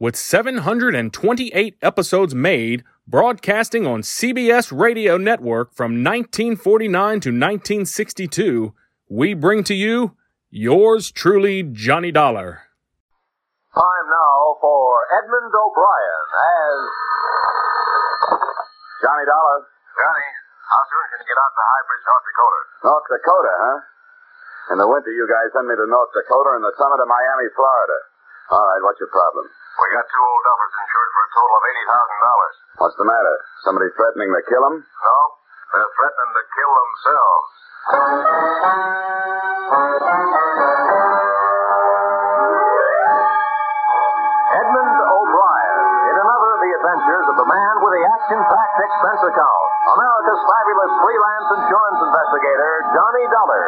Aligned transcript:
with 0.00 0.16
728 0.16 1.76
episodes 1.82 2.34
made, 2.34 2.82
broadcasting 3.06 3.86
on 3.86 4.00
CBS 4.00 4.72
Radio 4.72 5.20
Network 5.20 5.76
from 5.76 6.00
1949 6.00 6.88
to 7.20 7.28
1962, 7.28 8.72
we 9.12 9.34
bring 9.34 9.62
to 9.62 9.74
you 9.74 10.16
yours 10.48 11.12
truly, 11.12 11.62
Johnny 11.62 12.10
Dollar. 12.10 12.64
Time 13.76 14.06
now 14.08 14.56
for 14.64 15.04
Edmund 15.20 15.52
O'Brien 15.52 16.26
as 16.48 16.80
Johnny 19.04 19.28
Dollar. 19.28 19.68
Johnny, 20.00 20.28
how 20.64 20.80
soon 20.88 21.04
can 21.12 21.20
you 21.20 21.28
get 21.28 21.36
out 21.36 21.52
to 21.52 21.60
High 21.60 21.84
Bridge, 21.84 22.04
North 22.08 22.24
Dakota? 22.24 22.60
North 22.88 23.06
Dakota, 23.20 23.52
huh? 23.52 23.78
In 24.72 24.76
the 24.80 24.88
winter, 24.88 25.12
you 25.12 25.28
guys 25.28 25.52
send 25.52 25.68
me 25.68 25.76
to 25.76 25.84
North 25.84 26.08
Dakota 26.16 26.56
and 26.56 26.64
the 26.64 26.72
summer 26.80 26.96
to 26.96 27.04
Miami, 27.04 27.52
Florida. 27.52 27.98
All 28.48 28.64
right, 28.64 28.80
what's 28.80 28.98
your 28.98 29.12
problem? 29.12 29.44
We 29.80 29.88
got 29.96 30.04
two 30.12 30.20
old 30.20 30.42
duffers 30.44 30.74
insured 30.76 31.10
for 31.16 31.22
a 31.24 31.30
total 31.32 31.56
of 31.56 31.64
$80,000. 31.64 32.84
What's 32.84 32.96
the 33.00 33.08
matter? 33.08 33.36
Somebody 33.64 33.88
threatening 33.96 34.28
to 34.28 34.42
kill 34.44 34.60
them? 34.60 34.76
No, 34.84 35.18
they're 35.72 35.92
threatening 35.96 36.32
to 36.36 36.44
kill 36.52 36.72
themselves. 36.84 37.48
Edmund 44.52 44.96
O'Brien 45.00 45.80
in 46.12 46.16
another 46.28 46.50
of 46.54 46.60
the 46.60 46.72
adventures 46.76 47.26
of 47.32 47.36
the 47.40 47.48
man 47.48 47.74
with 47.80 47.92
the 47.96 48.04
action-packed 48.04 48.78
expense 48.84 49.22
account, 49.32 49.64
America's 49.96 50.42
fabulous 50.44 50.92
freelance 51.00 51.48
insurance 51.56 52.00
investigator, 52.04 52.72
Johnny 52.92 53.24
Dollar. 53.32 53.64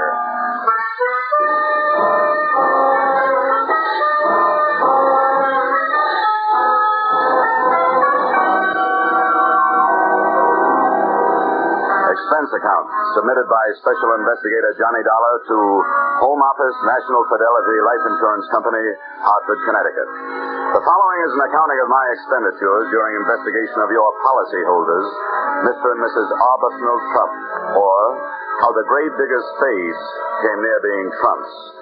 Account 12.52 12.86
submitted 13.16 13.48
by 13.48 13.64
Special 13.80 14.10
Investigator 14.20 14.70
Johnny 14.76 15.02
Dollar 15.02 15.34
to 15.48 15.56
Home 16.28 16.40
Office 16.44 16.76
National 16.84 17.24
Fidelity 17.32 17.78
Life 17.80 18.04
Insurance 18.12 18.46
Company, 18.52 18.86
Hartford, 19.24 19.60
Connecticut. 19.64 20.08
The 20.76 20.84
following 20.84 21.20
is 21.24 21.32
an 21.32 21.42
accounting 21.48 21.80
of 21.80 21.88
my 21.88 22.04
expenditures 22.12 22.84
during 22.92 23.12
investigation 23.16 23.78
of 23.80 23.90
your 23.92 24.08
policyholders, 24.20 25.06
Mr. 25.68 25.86
and 25.96 26.00
Mrs. 26.04 26.28
Arbuthnot 26.28 27.02
Trump, 27.16 27.32
or 27.80 28.00
how 28.60 28.70
the 28.76 28.84
grave 28.84 29.12
digger's 29.16 29.46
spades 29.56 30.02
came 30.44 30.58
near 30.60 30.78
being 30.84 31.08
Trump's. 31.20 31.81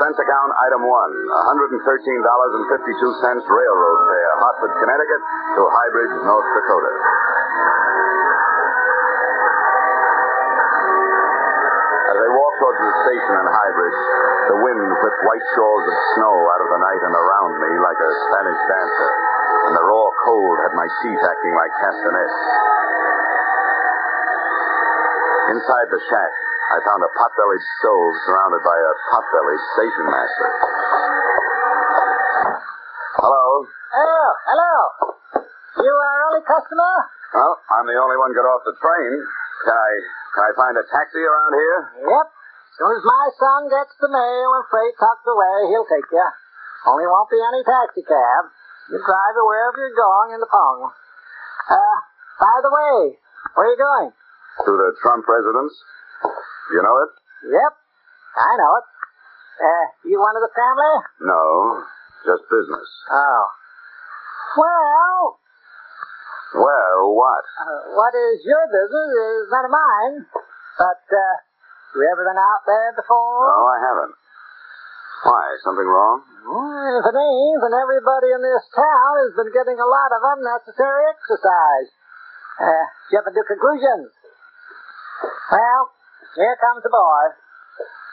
Account 0.00 0.50
item 0.64 0.88
one, 0.88 1.12
$113.52 1.44 1.76
railroad 1.76 4.00
fare, 4.08 4.32
Hartford, 4.40 4.72
Connecticut 4.80 5.20
to 5.20 5.60
Highbridge, 5.68 6.14
North 6.24 6.48
Dakota. 6.56 6.92
As 12.10 12.16
I 12.16 12.28
walked 12.32 12.58
towards 12.64 12.80
the 12.80 12.92
station 13.04 13.34
in 13.44 13.44
Highbridge, 13.44 14.00
the 14.48 14.58
wind 14.64 14.88
whipped 15.04 15.22
white 15.28 15.46
shawls 15.52 15.84
of 15.84 15.96
snow 16.16 16.36
out 16.48 16.64
of 16.64 16.68
the 16.72 16.80
night 16.80 17.02
and 17.04 17.14
around 17.20 17.52
me 17.60 17.72
like 17.84 18.00
a 18.00 18.10
Spanish 18.24 18.60
dancer, 18.72 19.10
and 19.68 19.72
the 19.76 19.84
raw 19.84 20.08
cold 20.24 20.56
had 20.64 20.72
my 20.80 20.88
feet 21.04 21.20
acting 21.28 21.54
like 21.60 21.72
castanets. 21.76 22.36
Inside 25.60 25.92
the 25.92 26.00
shack, 26.08 26.32
I 26.70 26.78
found 26.86 27.02
a 27.02 27.10
pot-bellied 27.18 27.66
stove 27.82 28.14
surrounded 28.30 28.62
by 28.62 28.78
a 28.78 28.92
pot-bellied 29.10 29.64
station 29.74 30.06
master. 30.06 30.48
Hello. 33.18 33.46
Oh, 33.66 34.28
hello. 34.46 34.74
You 35.82 35.90
our 35.90 36.20
only 36.30 36.46
customer? 36.46 36.94
Well, 37.34 37.58
I'm 37.74 37.90
the 37.90 37.98
only 37.98 38.14
one 38.22 38.30
got 38.38 38.46
off 38.46 38.62
the 38.62 38.78
train. 38.78 39.12
Can 39.66 39.74
I 39.74 39.90
can 40.30 40.42
I 40.46 40.50
find 40.54 40.74
a 40.78 40.86
taxi 40.86 41.18
around 41.18 41.52
here? 41.58 41.78
Yep. 42.06 42.26
As 42.30 42.74
soon 42.78 42.92
as 42.94 43.02
my 43.02 43.26
son 43.34 43.60
gets 43.66 43.94
the 43.98 44.10
mail 44.10 44.48
and 44.54 44.64
freight 44.70 44.94
tucked 44.94 45.26
away, 45.26 45.74
he'll 45.74 45.90
take 45.90 46.06
you. 46.06 46.28
Only 46.86 47.06
won't 47.10 47.34
be 47.34 47.42
any 47.42 47.66
taxi 47.66 48.06
cab. 48.06 48.42
You 48.94 48.98
drive 49.02 49.34
you 49.34 49.42
wherever 49.42 49.74
you're 49.74 49.98
going 49.98 50.38
in 50.38 50.40
the 50.40 50.46
pung. 50.46 50.94
Uh, 51.66 51.96
by 52.38 52.56
the 52.62 52.70
way, 52.70 53.18
where 53.58 53.66
are 53.66 53.72
you 53.74 53.78
going? 53.78 54.14
To 54.14 54.70
the 54.70 54.90
Trump 55.02 55.26
residence. 55.26 55.74
You 56.70 56.80
know 56.82 56.96
it? 57.02 57.10
Yep, 57.50 57.72
I 58.38 58.50
know 58.58 58.72
it. 58.78 58.86
Uh, 59.60 59.84
you 60.08 60.16
one 60.16 60.36
of 60.38 60.42
the 60.44 60.54
family? 60.54 60.94
No, 61.26 61.42
just 62.24 62.44
business. 62.48 62.88
Oh. 63.12 63.44
Well, 64.56 65.38
Well, 66.58 66.98
what? 67.14 67.44
uh, 67.60 67.80
what 67.94 68.14
is 68.14 68.42
your 68.42 68.64
business 68.66 69.10
is 69.14 69.42
none 69.52 69.66
of 69.66 69.72
mine. 69.74 70.14
But, 70.78 71.04
uh, 71.06 71.34
you 71.94 72.02
ever 72.08 72.24
been 72.24 72.40
out 72.40 72.62
there 72.66 72.90
before? 72.96 73.46
No, 73.46 73.58
I 73.68 73.78
haven't. 73.84 74.14
Why? 75.26 75.44
Something 75.62 75.86
wrong? 75.86 76.24
Well, 76.48 76.94
if 76.98 77.04
it 77.04 77.16
ain't, 77.18 77.60
then 77.60 77.74
everybody 77.76 78.32
in 78.32 78.40
this 78.40 78.64
town 78.72 79.12
has 79.28 79.32
been 79.36 79.52
getting 79.52 79.76
a 79.76 79.84
lot 79.84 80.10
of 80.16 80.20
unnecessary 80.24 81.04
exercise. 81.12 81.88
Uh, 82.56 82.84
jumping 83.12 83.36
to 83.36 83.44
conclusions. 83.44 84.08
Well, 85.52 85.82
here 86.36 86.56
comes 86.60 86.82
the 86.82 86.92
boy. 86.92 87.22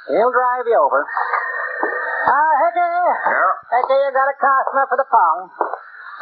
He'll 0.09 0.31
drive 0.31 0.65
you 0.65 0.77
over. 0.79 1.03
Ah, 1.03 2.51
Hickey. 2.63 2.79
Yeah? 2.79 3.53
Hickey, 3.77 3.97
you 3.97 4.11
got 4.15 4.27
a 4.31 4.37
customer 4.39 4.85
for 4.87 4.97
the 4.97 5.09
phone. 5.11 5.51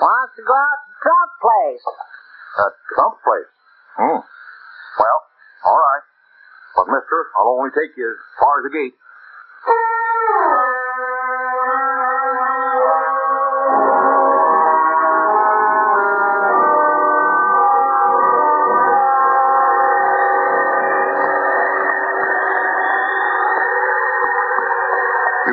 Wants 0.01 0.33
to 0.35 0.43
go 0.43 0.53
out 0.53 0.79
to 0.81 0.91
Trump 1.01 1.31
place. 1.39 1.85
That 2.57 2.73
Trump 2.93 3.15
place. 3.23 3.51
Hmm. 3.95 4.19
Well, 4.21 5.19
all 5.65 5.79
right. 5.79 6.03
But, 6.75 6.85
mister, 6.91 7.17
I'll 7.39 7.55
only 7.55 7.71
take 7.71 7.95
you 7.95 8.09
as 8.09 8.19
far 8.41 8.59
as 8.59 8.63
the 8.67 8.73
gate. 8.75 8.95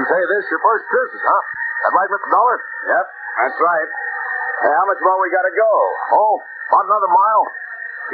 Say 0.08 0.20
this 0.26 0.44
your 0.50 0.62
first 0.62 0.84
business, 0.88 1.22
huh? 1.22 1.42
That 1.86 1.92
right, 1.98 2.10
Mr. 2.10 2.28
Dollar? 2.30 2.56
Yep, 2.86 3.06
that's 3.06 3.58
right. 3.58 3.88
Hey, 4.62 4.72
how 4.72 4.86
much 4.86 5.00
more 5.02 5.18
we 5.18 5.28
got 5.34 5.42
to 5.42 5.54
go? 5.54 5.72
Oh, 6.14 6.34
about 6.70 6.86
another 6.86 7.10
mile. 7.10 7.44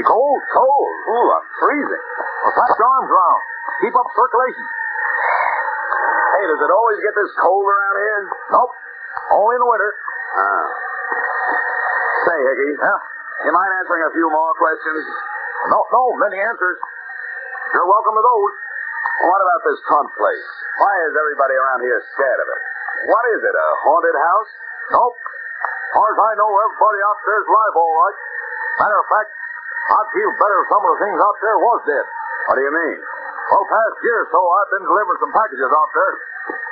You 0.00 0.04
cold? 0.09 0.41
Cold. 0.54 0.91
Ooh, 1.12 1.28
I'm 1.37 1.47
freezing. 1.60 2.04
Well, 2.44 2.53
slap 2.56 2.72
your 2.78 2.88
arms 2.88 3.10
around. 3.12 3.41
Keep 3.84 3.94
up 3.98 4.09
circulation. 4.16 4.65
Hey, 6.38 6.44
does 6.48 6.62
it 6.62 6.71
always 6.72 6.98
get 7.04 7.15
this 7.19 7.31
cold 7.43 7.66
around 7.66 7.97
here? 7.98 8.21
Nope. 8.54 8.72
Only 9.34 9.54
in 9.59 9.60
the 9.60 9.71
winter. 9.71 9.93
Ah. 10.38 10.66
Say, 12.30 12.39
Hickey. 12.39 12.72
Yeah? 12.78 12.98
You 13.45 13.51
mind 13.53 13.72
answering 13.74 14.03
a 14.07 14.13
few 14.15 14.28
more 14.30 14.53
questions? 14.57 15.03
No, 15.68 15.78
no, 15.92 16.03
many 16.16 16.39
answers. 16.39 16.78
You're 17.74 17.91
welcome 17.91 18.15
to 18.16 18.24
those. 18.24 18.53
What 19.18 19.41
about 19.42 19.62
this 19.66 19.80
Trump 19.91 20.09
place? 20.15 20.47
Why 20.78 20.94
is 21.10 21.12
everybody 21.18 21.54
around 21.59 21.80
here 21.82 21.98
scared 22.15 22.38
of 22.38 22.48
it? 22.54 22.62
What 23.10 23.24
is 23.34 23.41
it, 23.42 23.54
a 23.54 23.68
haunted 23.82 24.15
house? 24.15 24.50
Nope. 24.94 25.18
As 25.18 25.91
far 25.98 26.06
as 26.06 26.18
I 26.22 26.32
know, 26.38 26.47
everybody 26.47 27.00
out 27.03 27.18
there's 27.26 27.48
alive 27.50 27.74
all 27.74 27.94
right. 27.98 28.18
Matter 28.78 28.98
of 28.98 29.09
fact, 29.10 29.30
I'd 29.34 30.10
feel 30.15 30.30
better 30.38 30.56
if 30.62 30.66
some 30.70 30.82
of 30.86 30.91
the 30.94 31.00
things 31.03 31.18
out 31.18 31.36
there 31.42 31.59
was 31.59 31.80
dead. 31.82 32.06
What 32.47 32.54
do 32.56 32.62
you 32.62 32.70
mean? 32.70 32.98
Well, 33.50 33.66
past 33.66 33.97
year 34.06 34.18
or 34.22 34.28
so, 34.30 34.38
I've 34.38 34.70
been 34.78 34.86
delivering 34.86 35.18
some 35.18 35.34
packages 35.34 35.70
out 35.72 35.91
there. 35.97 36.12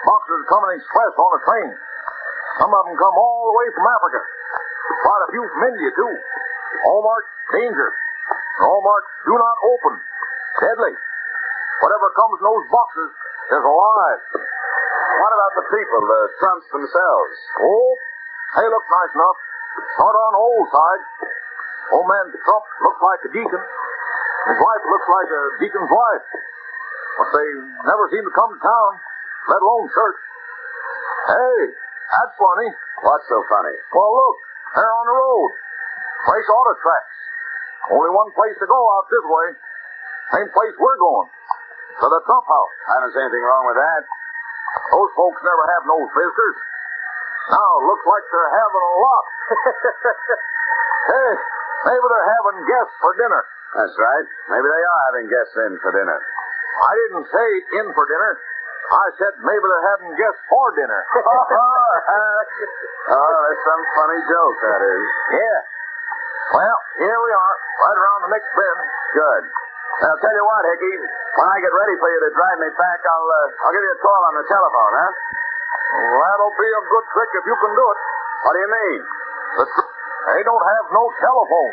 Boxes 0.06 0.42
coming 0.46 0.72
express 0.78 1.12
on 1.18 1.30
a 1.34 1.40
train. 1.42 1.68
Some 2.62 2.70
of 2.70 2.82
them 2.86 2.94
come 2.94 3.16
all 3.16 3.42
the 3.50 3.56
way 3.58 3.66
from 3.74 3.86
Africa. 3.90 4.20
Quite 5.02 5.22
a 5.26 5.28
few 5.34 5.42
from 5.50 5.62
India, 5.72 5.90
too. 5.98 6.12
All 6.86 7.02
marked 7.02 7.32
danger. 7.58 7.88
All 8.70 8.80
marked 8.86 9.10
do 9.26 9.34
not 9.34 9.56
open. 9.66 9.94
Deadly. 10.62 10.94
Whatever 11.84 12.06
comes 12.16 12.36
in 12.40 12.44
those 12.46 12.66
boxes 12.72 13.10
is 13.52 13.62
alive. 13.64 14.20
What 14.32 15.32
about 15.32 15.52
the 15.60 15.66
people, 15.68 16.00
the 16.08 16.22
Trumps 16.40 16.66
themselves? 16.72 17.34
Oh, 17.60 17.90
They 18.56 18.66
look 18.68 18.86
nice 18.88 19.12
enough. 19.12 19.38
Not 20.00 20.14
on 20.16 20.30
the 20.32 20.40
old 20.40 20.66
side. 20.72 21.02
Old 21.92 22.08
man 22.08 22.26
Trump 22.32 22.64
looks 22.80 23.00
like 23.04 23.20
a 23.28 23.30
deacon. 23.32 23.62
His 23.62 24.58
wife 24.58 24.84
looks 24.88 25.08
like 25.10 25.28
a 25.28 25.42
deacon's 25.60 25.92
wife. 25.92 26.24
But 27.20 27.28
they 27.32 27.48
never 27.84 28.04
seem 28.12 28.24
to 28.24 28.34
come 28.36 28.50
to 28.56 28.60
town, 28.60 28.90
let 29.52 29.60
alone 29.60 29.88
church. 29.92 30.18
Hey, 31.28 31.60
that's 31.76 32.34
funny. 32.40 32.68
What's 33.04 33.26
so 33.28 33.38
funny? 33.52 33.76
Well, 33.92 34.10
look, 34.16 34.36
they're 34.76 34.94
on 34.96 35.06
the 35.08 35.16
road. 35.16 35.50
Fresh 36.24 36.48
auto 36.48 36.74
tracks. 36.80 37.16
Only 37.92 38.10
one 38.10 38.30
place 38.32 38.56
to 38.60 38.66
go 38.66 38.80
out 38.96 39.06
this 39.12 39.26
way. 39.26 39.48
Same 40.34 40.50
place 40.50 40.74
we're 40.80 40.98
going. 40.98 41.28
To 41.96 42.06
the 42.12 42.20
Trump 42.28 42.44
house. 42.44 42.74
I 42.92 43.00
don't 43.00 43.08
see 43.12 43.24
anything 43.24 43.40
wrong 43.40 43.64
with 43.64 43.80
that. 43.80 44.04
Those 44.92 45.08
folks 45.16 45.40
never 45.40 45.64
have 45.72 45.88
no 45.88 45.96
visitors. 46.12 46.58
Now, 47.48 47.70
looks 47.88 48.04
like 48.04 48.20
they're 48.28 48.52
having 48.52 48.84
a 48.84 48.94
lot. 49.00 49.24
hey, 51.14 51.30
maybe 51.88 52.04
they're 52.04 52.30
having 52.36 52.58
guests 52.68 52.92
for 53.00 53.16
dinner. 53.16 53.42
That's 53.80 53.96
right. 53.96 54.26
Maybe 54.50 54.66
they 54.66 54.84
are 54.84 55.00
having 55.08 55.24
guests 55.30 55.56
in 55.56 55.78
for 55.80 55.88
dinner. 55.94 56.18
I 56.20 56.92
didn't 57.06 57.28
say 57.32 57.48
in 57.80 57.86
for 57.96 58.04
dinner. 58.04 58.32
I 58.86 59.10
said 59.18 59.32
maybe 59.42 59.64
they're 59.64 59.88
having 59.96 60.12
guests 60.14 60.42
for 60.52 60.68
dinner. 60.76 61.00
oh, 61.16 63.36
that's 63.48 63.64
some 63.64 63.82
funny 63.96 64.20
joke, 64.30 64.56
that 64.62 64.80
is. 64.84 65.02
yeah. 65.32 65.58
Well, 66.54 66.78
here 67.02 67.18
we 67.18 67.30
are, 67.34 67.54
right 67.82 67.98
around 67.98 68.20
the 68.28 68.30
next 68.30 68.46
bend. 68.54 68.78
Good. 69.16 69.44
I'll 69.96 70.20
tell 70.20 70.34
you 70.36 70.44
what, 70.44 70.62
Hickey. 70.68 70.94
When 71.40 71.48
I 71.48 71.56
get 71.56 71.72
ready 71.72 71.96
for 71.96 72.08
you 72.12 72.20
to 72.20 72.30
drive 72.36 72.58
me 72.60 72.68
back, 72.76 73.00
I'll 73.00 73.28
uh, 73.32 73.64
I'll 73.64 73.72
give 73.72 73.80
you 73.80 73.94
a 73.96 74.00
call 74.04 74.20
on 74.28 74.34
the 74.36 74.44
telephone, 74.44 74.92
huh? 74.92 75.12
Well, 75.96 76.20
that'll 76.20 76.52
be 76.52 76.68
a 76.68 76.82
good 76.84 77.06
trick 77.16 77.30
if 77.32 77.44
you 77.48 77.56
can 77.56 77.72
do 77.72 77.84
it. 77.88 77.98
What 78.44 78.52
do 78.52 78.60
you 78.60 78.70
mean? 78.76 79.00
The 79.56 79.64
tr- 79.72 79.90
they 80.36 80.42
don't 80.44 80.66
have 80.68 80.86
no 80.92 81.04
telephone. 81.16 81.72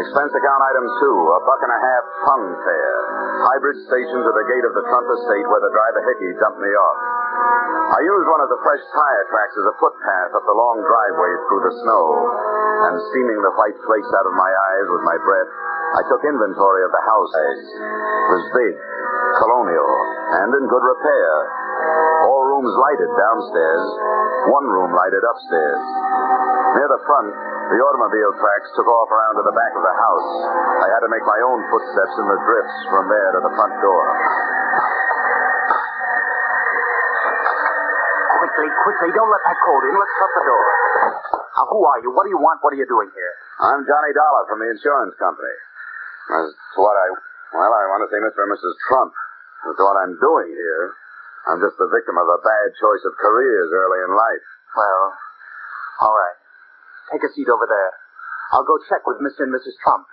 Expense 0.00 0.32
account 0.32 0.62
item 0.64 0.86
two, 0.98 1.16
a 1.22 1.38
buck 1.46 1.60
and 1.60 1.70
a 1.70 1.80
half 1.86 2.04
pung 2.26 2.44
fare. 2.66 3.00
Highbridge 3.46 3.78
station 3.86 4.18
to 4.26 4.32
the 4.32 4.44
gate 4.48 4.64
of 4.66 4.72
the 4.74 4.84
Trump 4.90 5.06
estate 5.06 5.46
where 5.46 5.62
the 5.62 5.70
driver 5.70 6.02
Hickey 6.08 6.30
dumped 6.40 6.58
me 6.58 6.72
off. 6.72 6.98
I 7.90 8.00
used 8.06 8.26
one 8.30 8.42
of 8.44 8.50
the 8.52 8.60
fresh 8.62 8.84
tire 8.94 9.24
tracks 9.28 9.56
as 9.58 9.66
a 9.66 9.74
footpath 9.80 10.30
up 10.36 10.44
the 10.46 10.56
long 10.56 10.78
driveway 10.80 11.32
through 11.48 11.62
the 11.68 11.74
snow, 11.84 12.04
and 12.86 12.94
steaming 13.12 13.40
the 13.42 13.54
white 13.58 13.78
flakes 13.82 14.12
out 14.14 14.26
of 14.30 14.34
my 14.36 14.50
eyes 14.50 14.86
with 14.88 15.04
my 15.04 15.18
breath, 15.20 15.50
I 15.90 16.02
took 16.06 16.22
inventory 16.22 16.82
of 16.86 16.92
the 16.94 17.02
house. 17.02 17.32
It 17.34 18.30
was 18.30 18.44
big, 18.54 18.74
colonial, 19.42 19.90
and 20.38 20.48
in 20.54 20.64
good 20.70 20.84
repair. 20.86 21.30
All 22.30 22.46
rooms 22.46 22.72
lighted 22.78 23.10
downstairs, 23.10 23.84
one 24.54 24.66
room 24.70 24.94
lighted 24.94 25.24
upstairs. 25.26 25.82
Near 26.78 26.88
the 26.94 27.02
front, 27.08 27.34
the 27.74 27.80
automobile 27.82 28.32
tracks 28.38 28.70
took 28.78 28.86
off 28.86 29.10
around 29.10 29.34
to 29.42 29.44
the 29.50 29.56
back 29.56 29.72
of 29.74 29.82
the 29.82 29.96
house. 29.98 30.28
I 30.86 30.88
had 30.94 31.02
to 31.02 31.10
make 31.10 31.26
my 31.26 31.40
own 31.42 31.58
footsteps 31.74 32.14
in 32.22 32.26
the 32.30 32.40
drifts 32.46 32.78
from 32.94 33.04
there 33.10 33.30
to 33.34 33.40
the 33.50 33.54
front 33.58 33.74
door. 33.82 34.04
Quickly, 38.60 38.76
quickly, 38.84 39.10
don't 39.16 39.32
let 39.32 39.40
that 39.48 39.56
cold 39.64 39.82
in. 39.88 39.96
Let's 39.96 40.14
shut 40.20 40.32
the 40.36 40.44
door. 40.44 40.64
Now, 41.56 41.64
who 41.72 41.80
are 41.80 41.96
you? 42.04 42.12
What 42.12 42.28
do 42.28 42.30
you 42.36 42.36
want? 42.36 42.60
What 42.60 42.76
are 42.76 42.80
you 42.80 42.84
doing 42.84 43.08
here? 43.08 43.32
I'm 43.56 43.88
Johnny 43.88 44.12
Dollar 44.12 44.44
from 44.52 44.60
the 44.60 44.68
insurance 44.68 45.16
company. 45.16 45.56
As 46.28 46.52
to 46.52 46.78
what 46.84 46.92
I, 46.92 47.08
well, 47.56 47.72
I 47.72 47.88
want 47.88 48.04
to 48.04 48.12
say 48.12 48.20
Mr. 48.20 48.44
and 48.44 48.52
Mrs. 48.52 48.76
Trump. 48.84 49.16
As 49.64 49.80
to 49.80 49.80
what 49.80 49.96
I'm 50.04 50.12
doing 50.20 50.52
here, 50.52 50.92
I'm 51.48 51.56
just 51.64 51.80
the 51.80 51.88
victim 51.88 52.20
of 52.20 52.28
a 52.28 52.36
bad 52.44 52.68
choice 52.76 53.00
of 53.08 53.16
careers 53.16 53.72
early 53.72 54.04
in 54.04 54.12
life. 54.12 54.44
Well, 54.76 55.04
all 56.04 56.12
right. 56.20 56.36
Take 57.16 57.24
a 57.24 57.32
seat 57.32 57.48
over 57.48 57.64
there. 57.64 57.92
I'll 58.52 58.68
go 58.68 58.76
check 58.92 59.08
with 59.08 59.24
Mr. 59.24 59.48
and 59.48 59.56
Mrs. 59.56 59.72
Trump. 59.80 60.04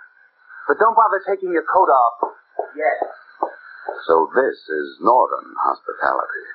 But 0.64 0.80
don't 0.80 0.96
bother 0.96 1.20
taking 1.28 1.52
your 1.52 1.68
coat 1.68 1.92
off. 1.92 2.32
Yes. 2.72 3.12
So 4.08 4.32
this 4.32 4.56
is 4.56 5.04
Northern 5.04 5.52
hospitality. 5.52 6.48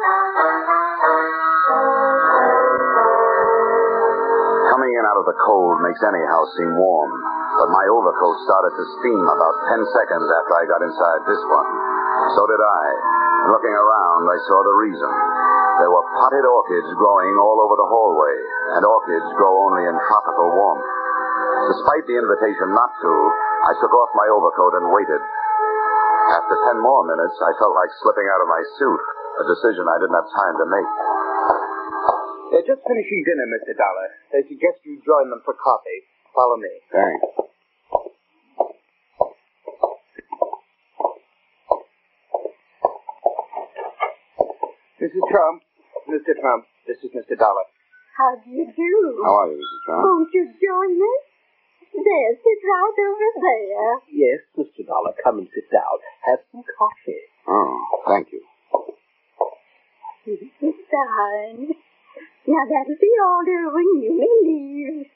Coming 0.00 0.16
in 4.96 5.04
out 5.04 5.20
of 5.20 5.28
the 5.28 5.36
cold 5.44 5.76
makes 5.84 6.00
any 6.00 6.24
house 6.24 6.48
seem 6.56 6.72
warm, 6.72 7.12
but 7.60 7.68
my 7.68 7.84
overcoat 7.84 8.36
started 8.48 8.72
to 8.80 8.84
steam 8.96 9.28
about 9.28 9.60
ten 9.68 9.84
seconds 9.92 10.24
after 10.24 10.54
I 10.56 10.64
got 10.72 10.80
inside 10.80 11.20
this 11.28 11.44
one. 11.52 11.68
So 12.32 12.48
did 12.48 12.64
I. 12.64 12.84
And 13.44 13.52
looking 13.52 13.76
around, 13.76 14.24
I 14.24 14.40
saw 14.48 14.64
the 14.64 14.72
reason. 14.88 15.12
There 15.84 15.92
were 15.92 16.08
potted 16.16 16.48
orchids 16.48 16.88
growing 16.96 17.36
all 17.36 17.60
over 17.60 17.76
the 17.76 17.92
hallway, 17.92 18.40
and 18.80 18.88
orchids 18.88 19.28
grow 19.36 19.68
only 19.68 19.84
in 19.84 19.92
tropical 20.08 20.48
warmth. 20.48 20.88
Despite 21.76 22.08
the 22.08 22.16
invitation 22.16 22.72
not 22.72 22.88
to, 23.04 23.12
I 23.68 23.76
took 23.84 23.92
off 23.92 24.16
my 24.16 24.32
overcoat 24.32 24.80
and 24.80 24.96
waited. 24.96 25.20
After 26.40 26.56
ten 26.72 26.80
more 26.80 27.04
minutes, 27.04 27.36
I 27.36 27.52
felt 27.60 27.76
like 27.76 27.92
slipping 28.00 28.24
out 28.32 28.40
of 28.40 28.48
my 28.48 28.64
suit, 28.80 29.19
a 29.40 29.46
decision 29.48 29.88
I 29.88 29.96
didn't 29.96 30.18
have 30.20 30.28
time 30.36 30.54
to 30.60 30.66
make. 30.68 30.90
They're 32.52 32.68
just 32.76 32.82
finishing 32.84 33.20
dinner, 33.24 33.46
Mr. 33.48 33.72
Dollar. 33.72 34.08
They 34.36 34.42
suggest 34.44 34.84
you 34.84 35.00
join 35.00 35.32
them 35.32 35.40
for 35.48 35.56
coffee. 35.56 36.04
Follow 36.36 36.60
me. 36.60 36.72
Thanks. 36.92 37.24
Mrs. 45.00 45.24
Trump. 45.32 45.62
Mr. 46.10 46.36
Trump. 46.36 46.66
This 46.86 46.98
is 47.00 47.10
Mr. 47.16 47.38
Dollar. 47.38 47.64
How 48.18 48.36
do 48.44 48.50
you 48.50 48.68
do? 48.68 48.92
How 49.24 49.46
are 49.46 49.48
you, 49.48 49.56
Mrs. 49.56 49.80
Trump? 49.86 50.02
Won't 50.04 50.30
you 50.34 50.44
join 50.60 50.92
us? 51.00 51.24
There, 51.90 52.30
sit 52.36 52.60
right 52.68 52.98
over 53.02 53.30
there. 53.40 53.92
Yes, 54.12 54.40
Mr. 54.58 54.86
Dollar, 54.86 55.14
come 55.24 55.38
and 55.38 55.48
sit 55.54 55.70
down. 55.72 55.96
Have 56.28 56.38
some 56.52 56.62
coffee. 56.78 57.24
Oh, 57.48 58.04
thank 58.06 58.28
you. 58.32 58.42
It's 60.30 60.82
fine. 60.86 61.74
Now 62.46 62.62
that'll 62.70 63.00
be 63.00 63.12
all 63.22 63.42
there 63.44 63.68
when 63.74 63.88
you 64.02 64.12
may 64.14 64.34
leave. 64.46 65.06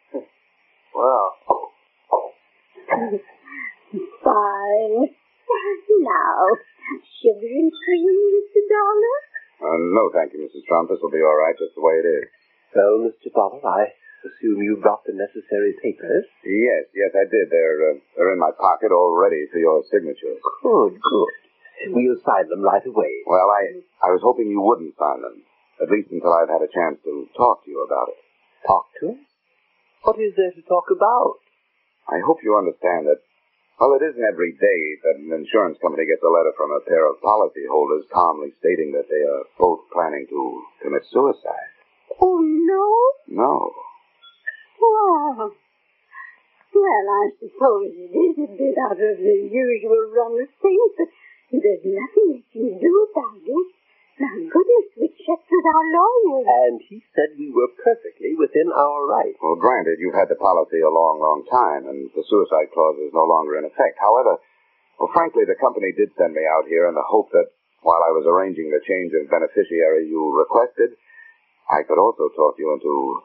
Well, 0.94 1.34
Fine. 4.24 5.14
Now, 6.02 6.38
sugar 7.22 7.46
and 7.46 7.70
cream, 7.70 8.16
Mr. 8.34 8.60
Dollar? 8.66 9.16
Uh, 9.62 9.78
no, 9.94 10.10
thank 10.12 10.32
you, 10.34 10.40
Mrs. 10.42 10.66
Trump. 10.66 10.90
This 10.90 10.98
will 11.00 11.10
be 11.14 11.22
all 11.22 11.38
right 11.38 11.54
just 11.58 11.74
the 11.74 11.82
way 11.82 11.94
it 12.02 12.06
is. 12.08 12.24
Well, 12.74 13.06
Mr. 13.06 13.30
Dollar, 13.32 13.62
I 13.62 13.92
assume 14.26 14.60
you 14.62 14.78
brought 14.82 15.04
the 15.06 15.14
necessary 15.14 15.74
papers. 15.82 16.24
Yes, 16.44 16.90
yes, 16.94 17.12
I 17.14 17.24
did. 17.30 17.50
They're, 17.50 17.94
uh, 17.94 17.98
they're 18.16 18.32
in 18.32 18.40
my 18.40 18.50
pocket 18.58 18.90
all 18.90 19.14
ready 19.14 19.46
for 19.52 19.58
your 19.58 19.84
signature. 19.90 20.34
Good, 20.62 20.98
good. 21.00 21.43
We'll 21.90 22.20
sign 22.24 22.48
them 22.48 22.62
right 22.62 22.84
away. 22.86 23.12
Well, 23.26 23.50
I, 23.50 23.82
I 24.02 24.10
was 24.14 24.22
hoping 24.22 24.48
you 24.48 24.60
wouldn't 24.60 24.96
sign 24.96 25.20
them, 25.22 25.42
at 25.82 25.90
least 25.90 26.10
until 26.10 26.32
I've 26.32 26.48
had 26.48 26.62
a 26.62 26.70
chance 26.72 26.98
to 27.04 27.28
talk 27.36 27.64
to 27.64 27.70
you 27.70 27.84
about 27.84 28.08
it. 28.14 28.20
Talk 28.66 28.86
to 29.00 29.18
us? 29.18 29.22
What 30.02 30.16
is 30.20 30.32
there 30.36 30.52
to 30.52 30.64
talk 30.68 30.88
about? 30.92 31.40
I 32.08 32.20
hope 32.24 32.44
you 32.44 32.56
understand 32.56 33.08
that, 33.08 33.20
well, 33.80 33.96
it 33.96 34.04
isn't 34.04 34.22
every 34.22 34.52
day 34.52 34.80
that 35.02 35.16
an 35.20 35.32
insurance 35.32 35.76
company 35.80 36.04
gets 36.06 36.22
a 36.22 36.30
letter 36.30 36.52
from 36.56 36.70
a 36.72 36.84
pair 36.84 37.08
of 37.08 37.20
policyholders 37.24 38.08
calmly 38.12 38.52
stating 38.60 38.92
that 38.92 39.08
they 39.08 39.24
are 39.24 39.44
both 39.58 39.80
planning 39.92 40.26
to 40.28 40.40
commit 40.80 41.02
suicide. 41.10 41.72
Oh, 42.20 42.38
no? 42.38 42.84
No. 43.28 43.72
Wow. 44.80 45.50
Well, 46.74 47.06
I 47.08 47.24
suppose 47.40 47.88
it 47.92 48.12
is 48.12 48.36
a 48.44 48.50
bit 48.50 48.76
out 48.78 48.98
of 48.98 49.16
the 49.16 49.36
usual 49.48 50.02
run 50.12 50.42
of 50.42 50.48
things, 50.60 50.90
but 50.98 51.08
there's 51.52 51.84
nothing 51.84 52.26
we 52.32 52.42
can 52.52 52.78
do 52.80 52.92
about 53.10 53.40
it. 53.44 53.68
My 54.14 54.30
goodness, 54.30 54.86
we 54.94 55.10
checked 55.10 55.50
with 55.50 55.66
our 55.66 55.86
lawyer. 55.90 56.46
And 56.70 56.78
he 56.86 57.02
said 57.18 57.34
we 57.34 57.50
were 57.50 57.74
perfectly 57.82 58.38
within 58.38 58.70
our 58.70 59.00
rights. 59.10 59.42
Well, 59.42 59.58
granted, 59.58 59.98
you've 59.98 60.14
had 60.14 60.30
the 60.30 60.38
policy 60.38 60.78
a 60.80 60.88
long, 60.88 61.18
long 61.18 61.42
time, 61.50 61.90
and 61.90 62.06
the 62.14 62.22
suicide 62.22 62.70
clause 62.70 62.98
is 63.02 63.10
no 63.10 63.26
longer 63.26 63.58
in 63.58 63.66
effect. 63.66 63.98
However, 63.98 64.38
well, 65.02 65.10
frankly, 65.10 65.42
the 65.42 65.58
company 65.58 65.90
did 65.98 66.14
send 66.14 66.32
me 66.32 66.46
out 66.46 66.70
here 66.70 66.86
in 66.86 66.94
the 66.94 67.02
hope 67.02 67.34
that 67.34 67.50
while 67.82 68.00
I 68.06 68.14
was 68.14 68.24
arranging 68.24 68.70
the 68.70 68.86
change 68.86 69.10
of 69.18 69.26
beneficiary 69.28 70.06
you 70.06 70.22
requested, 70.30 70.94
I 71.68 71.82
could 71.82 71.98
also 71.98 72.30
talk 72.38 72.54
you 72.56 72.70
into 72.70 73.20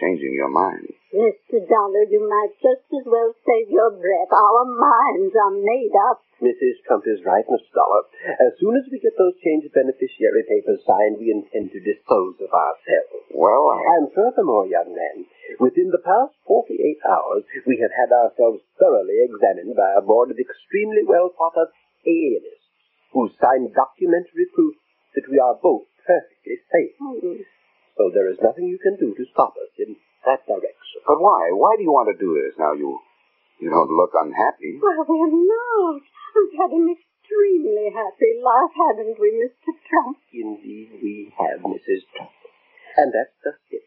changing 0.00 0.34
your 0.34 0.50
mind. 0.50 0.88
Mr. 1.12 1.58
Dollar, 1.66 2.04
you 2.08 2.22
might 2.24 2.54
just 2.62 2.86
as 2.94 3.04
well 3.06 3.34
save 3.44 3.68
your 3.68 3.90
breath. 3.90 4.30
Our 4.30 4.64
minds 4.64 5.34
are 5.34 5.54
made 5.54 5.94
up. 6.10 6.22
Mrs. 6.38 6.78
Trump 6.86 7.04
is 7.10 7.26
right, 7.26 7.44
Mr. 7.44 7.72
Dollar. 7.74 8.06
As 8.38 8.54
soon 8.62 8.78
as 8.78 8.86
we 8.90 9.02
get 9.02 9.18
those 9.18 9.34
change 9.42 9.66
of 9.66 9.74
beneficiary 9.74 10.46
papers 10.46 10.84
signed, 10.86 11.18
we 11.18 11.34
intend 11.34 11.74
to 11.74 11.80
dispose 11.82 12.38
of 12.38 12.52
ourselves. 12.54 13.26
Well, 13.34 13.74
I... 13.74 13.98
And 13.98 14.14
furthermore, 14.14 14.70
young 14.70 14.94
man, 14.94 15.26
Within 15.56 15.88
the 15.88 16.04
past 16.04 16.36
48 16.46 16.76
hours, 17.08 17.44
we 17.64 17.80
have 17.80 17.90
had 17.96 18.12
ourselves 18.12 18.60
thoroughly 18.78 19.24
examined 19.24 19.74
by 19.74 19.96
a 19.96 20.04
board 20.04 20.30
of 20.30 20.38
extremely 20.38 21.02
well 21.08 21.32
thought 21.32 21.56
of 21.56 21.72
alienists 22.06 22.68
who 23.12 23.32
signed 23.40 23.72
documentary 23.72 24.44
proof 24.52 24.76
that 25.16 25.24
we 25.30 25.40
are 25.40 25.56
both 25.56 25.88
perfectly 26.04 26.60
safe. 26.70 26.94
Oh, 27.00 27.40
So 27.98 28.14
there 28.14 28.30
is 28.30 28.38
nothing 28.38 28.70
you 28.70 28.78
can 28.78 28.94
do 28.94 29.10
to 29.10 29.24
stop 29.34 29.58
us 29.58 29.74
in 29.82 29.98
that 30.22 30.46
direction. 30.46 31.02
But 31.02 31.18
why? 31.18 31.50
Why 31.50 31.74
do 31.74 31.82
you 31.82 31.90
want 31.90 32.14
to 32.14 32.16
do 32.16 32.30
this? 32.38 32.54
Now, 32.54 32.72
you 32.78 33.02
you 33.58 33.74
don't 33.74 33.90
look 33.90 34.14
unhappy. 34.14 34.78
Well, 34.78 35.02
we're 35.02 35.34
not. 35.34 35.98
We've 35.98 36.54
had 36.54 36.70
an 36.78 36.94
extremely 36.94 37.90
happy 37.90 38.38
life, 38.38 38.70
haven't 38.70 39.18
we, 39.18 39.34
Mr. 39.34 39.74
Trump? 39.90 40.22
Indeed, 40.30 41.02
we 41.02 41.34
have, 41.34 41.66
Mrs. 41.66 42.06
Trump. 42.14 42.38
And 42.94 43.10
that's 43.10 43.34
just 43.42 43.66
it. 43.74 43.82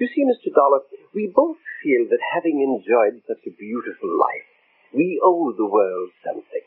You 0.00 0.08
see, 0.08 0.24
Mr. 0.24 0.48
Dollar, 0.56 0.80
we 1.12 1.28
both 1.28 1.60
feel 1.84 2.08
that 2.08 2.24
having 2.32 2.64
enjoyed 2.64 3.20
such 3.28 3.44
a 3.44 3.52
beautiful 3.52 4.08
life, 4.16 4.48
we 4.96 5.20
owe 5.20 5.52
the 5.52 5.68
world 5.68 6.08
something. 6.24 6.66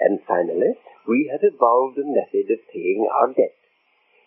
And 0.00 0.24
finally, 0.24 0.72
we 1.06 1.28
have 1.30 1.44
evolved 1.44 2.00
a 2.00 2.08
method 2.08 2.48
of 2.48 2.64
paying 2.72 3.04
our 3.12 3.28
debt. 3.28 3.61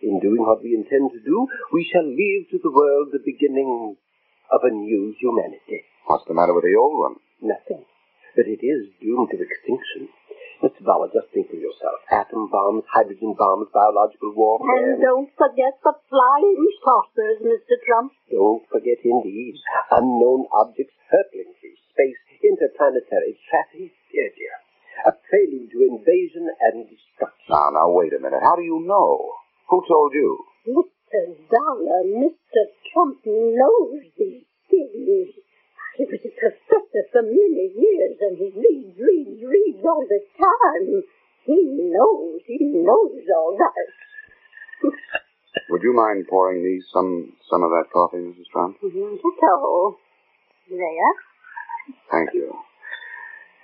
In 0.01 0.19
doing 0.19 0.43
what 0.43 0.61
we 0.61 0.75
intend 0.75 1.11
to 1.11 1.21
do, 1.23 1.47
we 1.71 1.87
shall 1.91 2.05
leave 2.05 2.49
to 2.51 2.59
the 2.61 2.71
world 2.71 3.09
the 3.11 3.23
beginning 3.23 3.95
of 4.51 4.61
a 4.63 4.71
new 4.71 5.15
humanity. 5.19 5.83
What's 6.05 6.25
the 6.27 6.33
matter 6.33 6.53
with 6.53 6.63
the 6.63 6.75
old 6.75 6.99
one? 6.99 7.15
Nothing. 7.41 7.85
But 8.35 8.45
it 8.51 8.59
is 8.59 8.91
doomed 8.99 9.31
to 9.31 9.39
extinction. 9.39 10.11
Mr. 10.63 10.83
Dollar, 10.83 11.11
just 11.11 11.31
think 11.31 11.49
for 11.49 11.59
yourself. 11.59 11.99
Atom 12.11 12.47
bombs, 12.51 12.83
hydrogen 12.91 13.35
bombs, 13.37 13.67
biological 13.73 14.31
warfare. 14.35 14.95
And 14.95 15.01
don't 15.01 15.31
forget 15.35 15.79
the 15.83 15.95
flying 16.07 16.63
saucers, 16.83 17.43
Mr. 17.43 17.75
Trump. 17.87 18.11
Don't 18.31 18.63
forget, 18.71 18.99
indeed, 19.03 19.55
unknown 19.91 20.47
objects 20.51 20.95
hurtling 21.11 21.51
through 21.59 21.77
space, 21.91 22.19
interplanetary 22.43 23.39
traffic, 23.49 23.91
dear, 24.11 24.31
dear. 24.35 24.55
A 25.07 25.11
prelude 25.11 25.71
to 25.71 25.79
invasion 25.83 26.47
and 26.71 26.87
destruction. 26.87 27.51
Now, 27.51 27.69
now, 27.71 27.91
wait 27.91 28.13
a 28.15 28.19
minute. 28.19 28.39
How 28.41 28.55
do 28.55 28.63
you 28.63 28.79
know? 28.87 29.44
Who 29.69 29.83
told 29.87 30.13
you? 30.13 30.45
Mr. 30.67 31.35
Dollar, 31.49 32.01
Mr. 32.05 32.61
Trump 32.93 33.17
knows 33.25 34.01
these 34.17 34.45
things. 34.69 35.33
He 35.95 36.03
was 36.03 36.19
a 36.25 36.33
professor 36.35 37.03
for 37.11 37.23
many 37.23 37.71
years, 37.71 38.17
and 38.19 38.37
he 38.37 38.51
reads, 38.51 38.99
reads, 38.99 39.41
reads 39.41 39.83
all 39.85 40.05
the 40.05 40.21
time. 40.37 41.03
He 41.45 41.55
knows, 41.93 42.41
he 42.45 42.59
knows 42.83 43.23
all 43.37 43.55
that. 43.57 44.91
Would 45.69 45.81
you 45.83 45.93
mind 45.95 46.25
pouring 46.29 46.63
me 46.63 46.81
some 46.91 47.33
some 47.49 47.63
of 47.63 47.69
that 47.71 47.85
coffee, 47.93 48.17
Mrs. 48.17 48.45
Trump? 48.51 48.77
Not 48.81 48.91
at 48.91 49.63
all. 49.63 49.95
There. 50.69 51.13
Thank 52.11 52.29
you. 52.33 52.53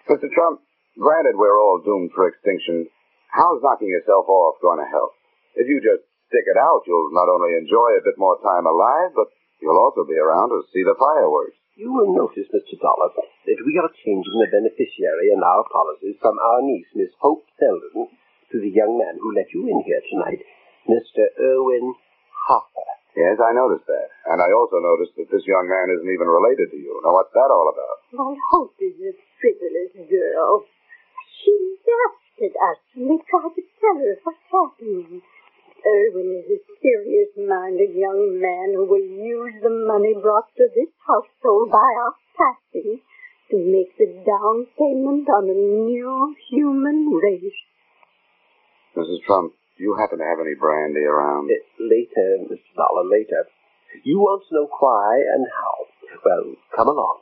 Mr. 0.09 0.31
Trump, 0.33 0.61
granted 0.97 1.35
we're 1.35 1.59
all 1.59 1.81
doomed 1.83 2.11
for 2.15 2.27
extinction, 2.27 2.87
how's 3.29 3.61
knocking 3.61 3.89
yourself 3.89 4.27
off 4.27 4.55
going 4.61 4.79
to 4.79 4.89
help? 4.89 5.13
If 5.55 5.67
you 5.67 5.83
just 5.83 6.07
stick 6.31 6.47
it 6.47 6.59
out, 6.59 6.87
you'll 6.87 7.11
not 7.11 7.27
only 7.27 7.59
enjoy 7.59 7.99
a 7.99 8.05
bit 8.05 8.15
more 8.15 8.39
time 8.39 8.63
alive, 8.63 9.11
but 9.15 9.27
you'll 9.59 9.79
also 9.79 10.07
be 10.07 10.15
around 10.15 10.49
to 10.49 10.63
see 10.71 10.83
the 10.83 10.95
fireworks. 10.95 11.59
You 11.75 11.91
will 11.91 12.11
notice, 12.15 12.47
Mr. 12.51 12.75
Dollar, 12.79 13.11
that 13.15 13.59
we 13.65 13.73
are 13.79 13.91
changing 14.03 14.37
the 14.39 14.51
beneficiary 14.51 15.31
in 15.31 15.39
our 15.43 15.63
policies 15.67 16.19
from 16.19 16.39
our 16.39 16.61
niece, 16.61 16.87
Miss 16.95 17.11
Hope 17.19 17.43
Selden, 17.59 18.11
to 18.51 18.57
the 18.59 18.71
young 18.71 18.99
man 18.99 19.19
who 19.19 19.31
let 19.35 19.51
you 19.55 19.67
in 19.67 19.79
here 19.87 20.03
tonight, 20.11 20.43
Mr. 20.87 21.27
Irwin 21.39 21.95
Harper. 22.47 22.87
Yes, 23.15 23.39
I 23.43 23.51
noticed 23.51 23.87
that. 23.91 24.07
And 24.31 24.39
I 24.39 24.55
also 24.55 24.79
noticed 24.79 25.19
that 25.19 25.27
this 25.31 25.43
young 25.43 25.67
man 25.67 25.91
isn't 25.91 26.11
even 26.11 26.31
related 26.31 26.71
to 26.71 26.79
you. 26.79 26.95
Now, 27.03 27.11
what's 27.19 27.35
that 27.35 27.51
all 27.51 27.67
about? 27.67 27.97
My 28.15 28.35
Hope 28.55 28.75
is 28.79 28.95
a 29.03 29.11
frivolous 29.39 29.91
girl. 30.07 30.63
She 31.43 31.51
laughed 31.83 32.39
at 32.39 32.55
us 32.55 32.79
when 32.95 33.15
we 33.15 33.17
tried 33.27 33.51
to 33.51 33.63
tell 33.79 33.95
her 33.99 34.15
what's 34.23 34.47
happening. 34.47 35.19
Irwin 35.81 36.43
is 36.45 36.47
a 36.57 36.59
serious-minded 36.77 37.93
young 37.97 38.37
man 38.37 38.73
who 38.77 38.85
will 38.85 39.01
use 39.01 39.55
the 39.61 39.73
money 39.89 40.13
brought 40.21 40.49
to 40.57 40.65
this 40.75 40.93
household 41.07 41.71
by 41.71 41.89
our 42.05 42.13
passing 42.37 43.01
to 43.49 43.57
make 43.57 43.91
the 43.97 44.07
down 44.21 44.67
payment 44.77 45.27
on 45.27 45.49
a 45.49 45.57
new 45.57 46.35
human 46.49 47.09
race. 47.09 47.59
Mrs. 48.95 49.25
Trump, 49.25 49.53
do 49.77 49.83
you 49.83 49.95
happen 49.99 50.19
to 50.19 50.25
have 50.25 50.39
any 50.39 50.55
brandy 50.55 51.01
around? 51.01 51.49
Uh, 51.49 51.57
later, 51.79 52.45
Mr. 52.45 52.71
Dollar, 52.75 53.09
later. 53.09 53.47
You 54.03 54.19
want 54.19 54.43
to 54.47 54.55
know 54.55 54.67
why 54.79 55.19
and 55.35 55.47
how. 55.49 55.75
Well, 56.23 56.55
come 56.75 56.87
along. 56.87 57.19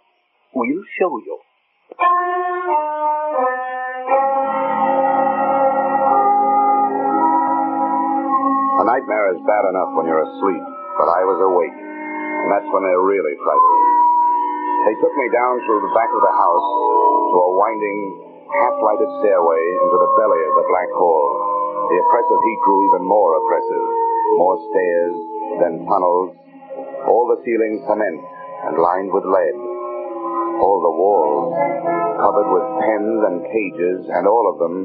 We'll 0.53 0.83
show 0.99 1.17
you. 1.17 1.39
Nightmare 8.89 9.37
is 9.37 9.41
bad 9.45 9.69
enough 9.69 9.93
when 9.93 10.09
you're 10.09 10.25
asleep, 10.25 10.65
but 10.97 11.13
I 11.13 11.21
was 11.21 11.37
awake, 11.45 11.77
and 11.77 12.49
that's 12.49 12.69
when 12.73 12.81
they're 12.81 13.05
really 13.05 13.37
frightening. 13.37 13.85
They 14.89 14.95
took 14.97 15.13
me 15.13 15.27
down 15.29 15.61
through 15.61 15.81
the 15.85 15.93
back 15.93 16.09
of 16.09 16.21
the 16.25 16.33
house 16.33 16.69
to 17.29 17.37
a 17.37 17.51
winding, 17.53 17.99
half-lighted 18.49 19.11
stairway 19.21 19.61
into 19.85 19.97
the 20.01 20.11
belly 20.17 20.41
of 20.41 20.53
the 20.57 20.67
black 20.73 20.89
hole. 20.97 21.29
The 21.93 22.01
oppressive 22.01 22.41
heat 22.41 22.59
grew 22.65 22.81
even 22.89 23.05
more 23.05 23.37
oppressive. 23.37 23.85
More 24.41 24.57
stairs, 24.57 25.15
then 25.61 25.73
tunnels, 25.85 26.33
all 27.05 27.29
the 27.29 27.41
ceilings 27.45 27.85
cement 27.85 28.21
and 28.65 28.75
lined 28.81 29.13
with 29.13 29.25
lead. 29.25 29.57
All 30.65 30.81
the 30.81 30.95
walls 30.97 31.53
covered 32.17 32.49
with 32.49 32.65
pens 32.81 33.19
and 33.21 33.37
cages, 33.53 33.99
and 34.09 34.25
all 34.25 34.45
of 34.49 34.57
them 34.57 34.75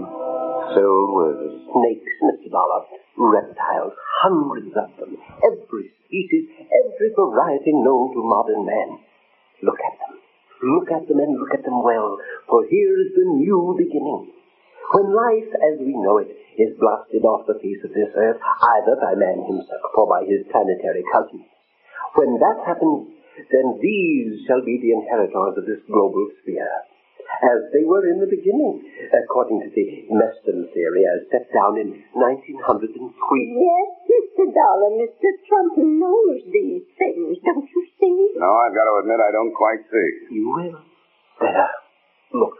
filled 0.76 1.12
with 1.12 1.38
Snakes, 1.72 2.16
Mr. 2.44 2.84
Reptiles, 3.16 3.92
hundreds 4.20 4.74
of 4.76 4.90
them. 4.98 5.16
Every 5.44 5.90
species, 6.06 6.50
every 6.68 7.10
variety 7.16 7.72
known 7.72 8.12
to 8.12 8.20
modern 8.22 8.66
man. 8.66 8.98
Look 9.62 9.78
at 9.80 9.96
them. 10.02 10.18
Look 10.62 10.90
at 10.90 11.08
them 11.08 11.18
and 11.20 11.38
look 11.38 11.54
at 11.54 11.64
them 11.64 11.82
well, 11.82 12.18
for 12.48 12.66
here 12.68 12.98
is 13.00 13.12
the 13.14 13.24
new 13.24 13.74
beginning. 13.78 14.32
When 14.92 15.14
life 15.14 15.50
as 15.50 15.80
we 15.80 15.96
know 15.96 16.18
it 16.18 16.28
is 16.58 16.76
blasted 16.78 17.24
off 17.24 17.46
the 17.46 17.58
face 17.58 17.82
of 17.84 17.92
this 17.92 18.12
earth, 18.16 18.40
either 18.40 18.96
by 19.00 19.14
man 19.14 19.44
himself 19.46 19.90
or 19.96 20.06
by 20.06 20.24
his 20.24 20.44
planetary 20.52 21.04
cousins, 21.12 21.48
when 22.14 22.38
that 22.38 22.62
happens, 22.66 23.08
then 23.50 23.78
these 23.82 24.46
shall 24.46 24.62
be 24.62 24.78
the 24.78 24.92
inheritors 24.92 25.58
of 25.58 25.66
this 25.66 25.82
global 25.88 26.28
sphere, 26.42 26.70
as 27.42 27.70
they 27.72 27.84
were 27.84 28.06
in 28.08 28.20
the 28.20 28.30
beginning, 28.30 28.84
according 29.12 29.60
to 29.64 29.70
the 29.72 30.06
Meston 30.08 30.70
theory 30.72 31.04
as 31.04 31.26
set 31.30 31.48
down 31.52 31.76
in 31.80 32.04
1903. 32.12 33.04
Yes, 33.04 33.88
Mr. 34.06 34.44
Dollar, 34.48 34.90
Mr. 35.00 35.30
Trump 35.48 35.74
knows 35.78 36.40
these 36.52 36.84
things, 36.96 37.38
don't 37.44 37.68
you 37.68 37.82
see? 38.00 38.38
No, 38.38 38.50
I've 38.64 38.74
got 38.74 38.86
to 38.86 39.00
admit 39.02 39.20
I 39.20 39.32
don't 39.32 39.54
quite 39.54 39.82
see. 39.90 40.10
You 40.34 40.46
will. 40.50 40.78
There. 41.40 41.50
Uh, 41.50 42.38
look. 42.38 42.56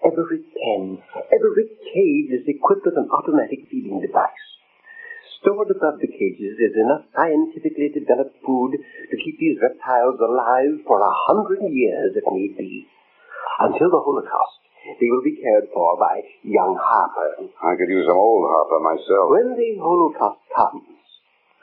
Every 0.00 0.40
pen, 0.40 0.96
every 1.28 1.66
cage 1.92 2.32
is 2.32 2.48
equipped 2.48 2.88
with 2.88 2.96
an 2.96 3.12
automatic 3.12 3.68
feeding 3.70 4.00
device. 4.00 4.48
Stored 5.40 5.70
above 5.70 6.00
the 6.00 6.08
cages 6.08 6.56
is 6.56 6.72
enough 6.72 7.04
scientifically 7.16 7.92
developed 7.92 8.36
food 8.44 8.76
to 8.76 9.16
keep 9.16 9.36
these 9.38 9.60
reptiles 9.60 10.16
alive 10.20 10.80
for 10.88 11.00
a 11.00 11.16
hundred 11.28 11.60
years 11.68 12.16
if 12.16 12.24
need 12.32 12.56
be. 12.56 12.88
Until 13.60 13.90
the 13.90 14.00
Holocaust, 14.00 14.60
they 14.98 15.10
will 15.12 15.22
be 15.22 15.36
cared 15.36 15.68
for 15.72 15.96
by 16.00 16.24
young 16.42 16.76
Harper. 16.80 17.44
I 17.60 17.76
could 17.76 17.92
use 17.92 18.08
some 18.08 18.16
old 18.16 18.48
Harper 18.48 18.80
myself. 18.80 19.28
When 19.28 19.52
the 19.56 19.76
Holocaust 19.76 20.40
comes, 20.56 21.00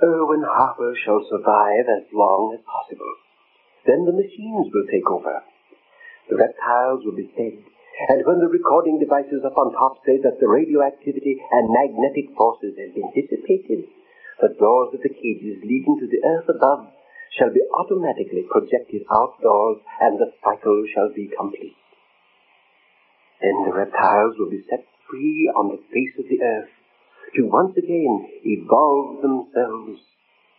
Erwin 0.04 0.46
Harper 0.46 0.94
shall 0.94 1.26
survive 1.26 1.90
as 1.90 2.06
long 2.14 2.54
as 2.54 2.62
possible. 2.62 3.14
Then 3.86 4.06
the 4.06 4.14
machines 4.14 4.70
will 4.70 4.86
take 4.86 5.10
over. 5.10 5.42
The 6.30 6.38
reptiles 6.38 7.02
will 7.06 7.16
be 7.16 7.32
fed, 7.34 7.58
and 8.10 8.22
when 8.28 8.38
the 8.38 8.52
recording 8.52 9.00
devices 9.00 9.42
up 9.42 9.58
on 9.58 9.74
top 9.74 9.98
say 10.06 10.22
that 10.22 10.38
the 10.38 10.48
radioactivity 10.48 11.42
and 11.50 11.74
magnetic 11.74 12.36
forces 12.38 12.78
have 12.78 12.94
been 12.94 13.10
dissipated, 13.16 13.90
the 14.38 14.54
doors 14.60 14.94
of 14.94 15.02
the 15.02 15.10
cages 15.10 15.66
leading 15.66 15.98
to 15.98 16.06
the 16.06 16.22
earth 16.22 16.46
above 16.46 16.94
shall 17.36 17.52
be 17.52 17.62
automatically 17.76 18.46
projected 18.50 19.04
outdoors, 19.12 19.82
and 20.02 20.20
the 20.20 20.32
cycle 20.44 20.84
shall 20.94 21.12
be 21.14 21.30
complete. 21.36 21.76
Then 23.42 23.66
the 23.66 23.74
reptiles 23.74 24.36
will 24.40 24.50
be 24.50 24.64
set 24.70 24.86
free 25.10 25.52
on 25.56 25.70
the 25.70 25.82
face 25.92 26.16
of 26.18 26.26
the 26.30 26.42
earth 26.42 26.70
to 27.36 27.44
once 27.44 27.76
again 27.78 28.28
evolve 28.44 29.22
themselves 29.22 30.00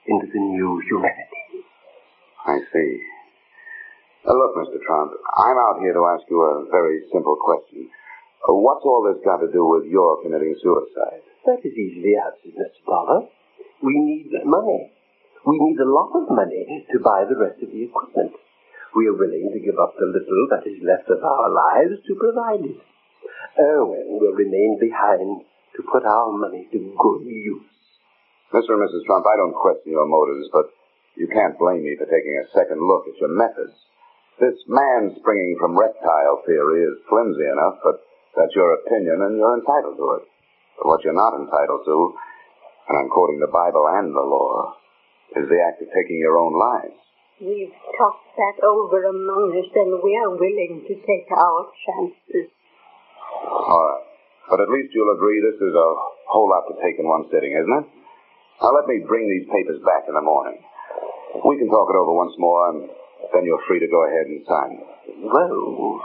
into 0.06 0.26
the 0.32 0.40
new 0.40 0.80
humanity. 0.88 1.64
I 2.46 2.58
see. 2.72 3.00
Uh, 4.26 4.34
look, 4.34 4.56
Mr. 4.56 4.78
Trump, 4.84 5.12
I'm 5.36 5.58
out 5.58 5.80
here 5.80 5.92
to 5.92 6.04
ask 6.14 6.24
you 6.28 6.40
a 6.40 6.70
very 6.70 7.00
simple 7.12 7.36
question. 7.40 7.88
Uh, 8.44 8.54
what's 8.54 8.84
all 8.84 9.02
this 9.02 9.22
got 9.24 9.38
to 9.38 9.50
do 9.52 9.64
with 9.66 9.84
your 9.90 10.22
committing 10.22 10.54
suicide? 10.62 11.22
That 11.46 11.60
is 11.64 11.72
easily 11.72 12.14
answered, 12.14 12.54
Mr. 12.54 12.80
Dollar. 12.86 13.26
We 13.82 13.98
need 13.98 14.30
money. 14.44 14.92
We 15.48 15.56
need 15.64 15.80
a 15.80 15.88
lot 15.88 16.12
of 16.12 16.28
money 16.28 16.84
to 16.92 17.00
buy 17.00 17.24
the 17.24 17.40
rest 17.40 17.64
of 17.64 17.72
the 17.72 17.88
equipment. 17.88 18.36
We 18.92 19.08
are 19.08 19.16
willing 19.16 19.48
to 19.48 19.64
give 19.64 19.80
up 19.80 19.96
the 19.96 20.12
little 20.12 20.44
that 20.52 20.68
is 20.68 20.76
left 20.84 21.08
of 21.08 21.24
our 21.24 21.48
lives 21.48 22.04
to 22.04 22.20
provide 22.20 22.68
it. 22.68 22.76
Oh, 23.56 23.88
Erwin 23.88 24.20
will 24.20 24.36
remain 24.36 24.76
behind 24.76 25.40
to 25.72 25.80
put 25.88 26.04
our 26.04 26.36
money 26.36 26.68
to 26.68 26.76
good 26.76 27.24
use. 27.24 27.64
Mr. 28.52 28.76
and 28.76 28.84
Mrs. 28.84 29.08
Trump, 29.08 29.24
I 29.24 29.40
don't 29.40 29.56
question 29.56 29.96
your 29.96 30.04
motives, 30.04 30.52
but 30.52 30.68
you 31.16 31.32
can't 31.32 31.56
blame 31.56 31.80
me 31.80 31.96
for 31.96 32.04
taking 32.04 32.36
a 32.36 32.52
second 32.52 32.84
look 32.84 33.08
at 33.08 33.16
your 33.16 33.32
methods. 33.32 33.72
This 34.36 34.60
man 34.68 35.16
springing 35.16 35.56
from 35.56 35.80
reptile 35.80 36.44
theory 36.44 36.84
is 36.92 37.00
flimsy 37.08 37.48
enough, 37.48 37.80
but 37.80 38.04
that's 38.36 38.52
your 38.52 38.84
opinion 38.84 39.24
and 39.24 39.40
you're 39.40 39.56
entitled 39.56 39.96
to 39.96 40.08
it. 40.20 40.24
But 40.76 40.92
what 40.92 41.00
you're 41.08 41.16
not 41.16 41.40
entitled 41.40 41.88
to, 41.88 41.96
and 42.92 43.00
I'm 43.00 43.08
quoting 43.08 43.40
the 43.40 43.48
Bible 43.48 43.88
and 43.96 44.12
the 44.12 44.28
law, 44.28 44.76
is 45.36 45.48
the 45.48 45.60
act 45.60 45.82
of 45.82 45.88
taking 45.92 46.18
your 46.18 46.38
own 46.38 46.56
lives. 46.56 46.96
We've 47.40 47.74
talked 47.94 48.34
that 48.34 48.58
over 48.66 49.04
among 49.04 49.54
us, 49.54 49.70
and 49.74 50.00
we 50.02 50.16
are 50.18 50.30
willing 50.34 50.82
to 50.88 50.94
take 51.06 51.28
our 51.30 51.70
chances. 51.86 52.50
All 53.46 53.78
right. 53.78 54.04
But 54.50 54.60
at 54.64 54.72
least 54.72 54.90
you'll 54.96 55.14
agree 55.14 55.38
this 55.44 55.60
is 55.60 55.74
a 55.76 55.90
whole 56.26 56.48
lot 56.48 56.64
to 56.72 56.74
take 56.82 56.98
in 56.98 57.06
one 57.06 57.28
sitting, 57.30 57.52
isn't 57.52 57.78
it? 57.84 57.86
Now 58.58 58.72
let 58.74 58.88
me 58.88 59.04
bring 59.06 59.28
these 59.28 59.46
papers 59.46 59.78
back 59.84 60.08
in 60.08 60.14
the 60.16 60.24
morning. 60.24 60.58
We 61.44 61.60
can 61.60 61.68
talk 61.68 61.86
it 61.92 61.96
over 62.00 62.16
once 62.16 62.34
more, 62.38 62.70
and 62.72 62.88
then 63.32 63.44
you're 63.44 63.62
free 63.68 63.78
to 63.78 63.86
go 63.86 64.02
ahead 64.08 64.26
and 64.26 64.40
sign. 64.48 64.72
Well, 65.28 66.00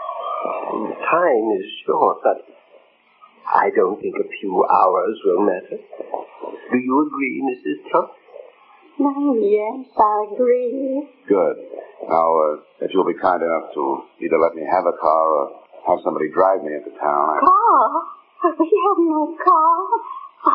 time 1.07 1.45
is 1.55 1.65
short, 1.87 2.19
but 2.21 2.45
I 3.47 3.71
don't 3.73 3.99
think 4.01 4.15
a 4.19 4.27
few 4.41 4.53
hours 4.69 5.15
will 5.25 5.45
matter. 5.47 5.79
Do 5.79 6.77
you 6.77 7.07
agree, 7.07 7.41
Mrs. 7.41 7.89
Trump? 7.89 8.11
Yes, 8.99 9.89
I 9.97 10.15
agree. 10.33 11.07
Good. 11.27 11.55
Now, 12.07 12.29
uh, 12.29 12.85
if 12.85 12.91
you'll 12.93 13.07
be 13.09 13.17
kind 13.17 13.41
enough 13.41 13.73
to 13.73 14.03
either 14.21 14.37
let 14.37 14.53
me 14.53 14.61
have 14.69 14.85
a 14.85 14.95
car 15.01 15.25
or 15.33 15.43
have 15.87 15.99
somebody 16.03 16.29
drive 16.29 16.63
me 16.63 16.73
into 16.77 16.91
town, 16.99 17.25
I... 17.31 17.39
Car? 17.41 17.87
We 18.59 18.67
have 18.67 18.99
no 18.99 19.35
car. 19.39 19.75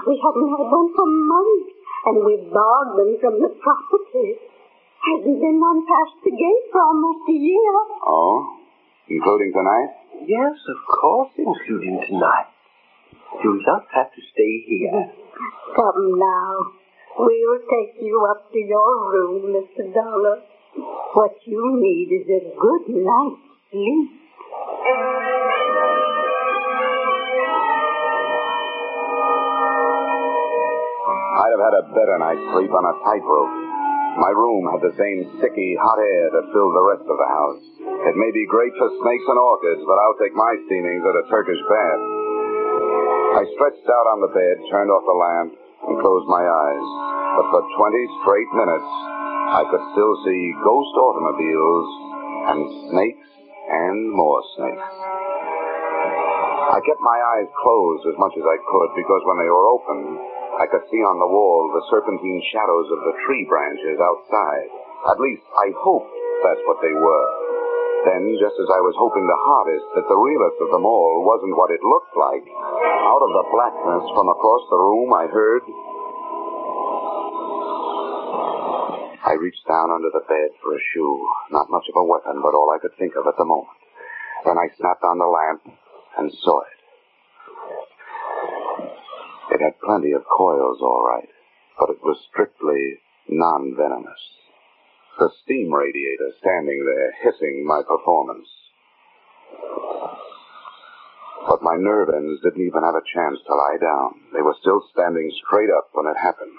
We 0.07 0.21
haven't 0.21 0.49
had 0.53 0.67
one 0.69 0.93
for 0.93 1.09
months, 1.09 1.73
and 2.05 2.17
we've 2.21 2.53
borrowed 2.53 3.01
them 3.01 3.17
from 3.17 3.41
the 3.41 3.49
property. 3.57 4.37
Hasn't 5.01 5.41
been 5.41 5.59
one 5.59 5.87
past 5.89 6.21
the 6.23 6.31
gate 6.31 6.67
for 6.71 6.83
almost 6.85 7.25
a 7.31 7.33
year. 7.33 7.75
Oh? 8.05 8.61
Including 9.09 9.53
tonight? 9.57 9.91
Yes, 10.29 10.53
of 10.69 10.81
course, 10.85 11.33
including 11.39 11.97
tonight. 12.07 12.53
You'll 13.43 13.65
just 13.65 13.89
have 13.95 14.13
to 14.13 14.23
stay 14.33 14.55
here. 14.69 15.11
Come 15.75 16.19
now. 16.21 16.77
We'll 17.19 17.59
take 17.67 17.99
you 18.01 18.15
up 18.31 18.47
to 18.53 18.59
your 18.59 19.11
room, 19.11 19.51
Mr. 19.51 19.93
Dollar. 19.93 20.39
What 21.15 21.35
you 21.47 21.75
need 21.83 22.15
is 22.15 22.31
a 22.31 22.43
good 22.55 22.95
night's 22.95 23.43
sleep. 23.75 24.09
I'd 31.43 31.55
have 31.59 31.65
had 31.67 31.75
a 31.75 31.85
better 31.91 32.17
night's 32.23 32.47
sleep 32.55 32.71
on 32.71 32.87
a 32.87 32.95
tightrope. 33.03 33.55
My 34.23 34.31
room 34.31 34.71
had 34.71 34.83
the 34.87 34.95
same 34.95 35.27
sticky, 35.43 35.75
hot 35.75 35.99
air 35.99 36.31
that 36.39 36.55
filled 36.55 36.75
the 36.75 36.87
rest 36.87 37.03
of 37.03 37.19
the 37.19 37.31
house. 37.35 37.63
It 37.83 38.15
may 38.15 38.31
be 38.31 38.47
great 38.47 38.75
for 38.79 38.95
snakes 39.03 39.27
and 39.27 39.39
orchids, 39.43 39.83
but 39.83 39.99
I'll 39.99 40.19
take 40.23 40.39
my 40.39 40.55
steamings 40.71 41.03
at 41.03 41.19
a 41.19 41.25
Turkish 41.27 41.63
bath. 41.67 42.03
I 43.39 43.47
stretched 43.59 43.87
out 43.91 44.07
on 44.15 44.23
the 44.23 44.31
bed, 44.31 44.55
turned 44.71 44.91
off 44.95 45.03
the 45.03 45.19
lamp, 45.19 45.68
and 45.89 45.99
closed 46.01 46.29
my 46.29 46.45
eyes. 46.45 46.89
But 47.41 47.47
for 47.51 47.63
20 47.65 48.21
straight 48.23 48.51
minutes, 48.53 48.91
I 49.57 49.65
could 49.73 49.85
still 49.97 50.15
see 50.29 50.53
ghost 50.61 50.93
automobiles 50.93 51.89
and 52.53 52.61
snakes 52.93 53.29
and 53.69 54.13
more 54.13 54.41
snakes. 54.57 54.89
I 56.69 56.79
kept 56.85 57.01
my 57.01 57.19
eyes 57.37 57.49
closed 57.65 58.05
as 58.13 58.17
much 58.21 58.37
as 58.37 58.45
I 58.45 58.59
could 58.61 58.91
because 58.93 59.23
when 59.25 59.41
they 59.41 59.49
were 59.49 59.69
open, 59.73 59.99
I 60.61 60.67
could 60.69 60.85
see 60.93 61.01
on 61.01 61.17
the 61.17 61.33
wall 61.33 61.71
the 61.73 61.87
serpentine 61.89 62.43
shadows 62.53 62.89
of 62.93 63.01
the 63.09 63.17
tree 63.25 63.47
branches 63.49 63.97
outside. 63.97 64.69
At 65.09 65.23
least 65.23 65.43
I 65.57 65.73
hoped 65.81 66.13
that's 66.45 66.65
what 66.69 66.79
they 66.85 66.93
were. 66.93 67.58
Then, 68.09 68.41
just 68.41 68.57
as 68.57 68.69
I 68.73 68.81
was 68.81 68.97
hoping 68.97 69.29
the 69.29 69.45
hardest 69.45 69.85
that 69.93 70.09
the 70.09 70.17
realest 70.17 70.57
of 70.65 70.73
them 70.73 70.89
all 70.89 71.29
wasn't 71.29 71.53
what 71.61 71.69
it 71.69 71.85
looked 71.85 72.17
like, 72.17 72.47
out 73.05 73.21
of 73.21 73.33
the 73.37 73.47
blackness 73.53 74.05
from 74.17 74.33
across 74.33 74.65
the 74.73 74.81
room 74.81 75.13
I 75.13 75.29
heard. 75.29 75.65
I 79.29 79.37
reached 79.37 79.69
down 79.69 79.93
under 79.93 80.09
the 80.09 80.25
bed 80.25 80.57
for 80.65 80.73
a 80.73 80.81
shoe. 80.95 81.21
Not 81.53 81.69
much 81.69 81.85
of 81.93 82.01
a 82.01 82.09
weapon, 82.09 82.41
but 82.41 82.57
all 82.57 82.73
I 82.73 82.81
could 82.81 82.97
think 82.97 83.13
of 83.13 83.29
at 83.29 83.37
the 83.37 83.45
moment. 83.45 83.77
Then 84.49 84.57
I 84.57 84.73
snapped 84.81 85.05
on 85.05 85.21
the 85.21 85.29
lamp 85.29 85.69
and 86.17 86.33
saw 86.33 86.65
it. 86.65 86.79
It 89.53 89.61
had 89.61 89.85
plenty 89.85 90.13
of 90.13 90.25
coils, 90.25 90.81
all 90.81 91.05
right, 91.05 91.29
but 91.77 91.91
it 91.91 92.01
was 92.01 92.17
strictly 92.33 93.05
non-venomous. 93.29 94.38
The 95.19 95.35
steam 95.43 95.75
radiator 95.75 96.31
standing 96.39 96.79
there 96.79 97.11
hissing 97.27 97.67
my 97.67 97.83
performance. 97.83 98.47
But 101.43 101.59
my 101.59 101.75
nerve 101.75 102.07
ends 102.15 102.39
didn't 102.47 102.63
even 102.63 102.87
have 102.87 102.95
a 102.95 103.03
chance 103.03 103.43
to 103.43 103.51
lie 103.51 103.83
down. 103.83 104.31
They 104.31 104.47
were 104.47 104.55
still 104.63 104.79
standing 104.95 105.27
straight 105.43 105.75
up 105.75 105.91
when 105.91 106.07
it 106.07 106.15
happened. 106.23 106.55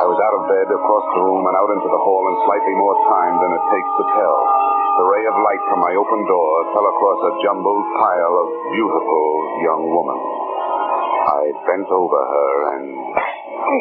I 0.00 0.08
was 0.08 0.16
out 0.24 0.40
of 0.40 0.48
bed, 0.48 0.68
across 0.72 1.04
the 1.12 1.20
room, 1.20 1.44
and 1.44 1.56
out 1.60 1.76
into 1.76 1.92
the 1.92 2.00
hall 2.00 2.24
in 2.24 2.36
slightly 2.48 2.76
more 2.80 2.96
time 3.12 3.36
than 3.36 3.52
it 3.60 3.64
takes 3.68 3.92
to 4.00 4.04
tell. 4.08 4.40
The 4.96 5.04
ray 5.04 5.24
of 5.28 5.36
light 5.36 5.64
from 5.68 5.84
my 5.84 5.92
open 6.00 6.24
door 6.24 6.52
fell 6.72 6.88
across 6.96 7.20
a 7.28 7.32
jumbled 7.44 7.86
pile 8.00 8.34
of 8.40 8.48
beautiful 8.72 9.26
young 9.68 9.84
woman. 9.84 10.20
I 11.28 11.42
bent 11.68 11.92
over 11.92 12.20
her 12.24 12.52
and. 12.72 13.35
In 13.66 13.72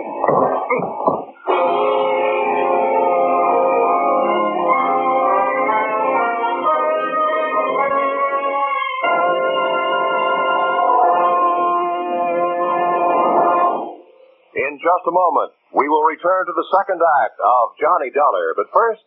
just 14.81 15.05
a 15.05 15.13
moment, 15.13 15.53
we 15.75 15.87
will 15.87 16.01
return 16.01 16.47
to 16.47 16.53
the 16.57 16.65
second 16.73 16.99
act 17.21 17.37
of 17.37 17.77
Johnny 17.77 18.09
Dollar. 18.09 18.57
But 18.57 18.65
first, 18.73 19.05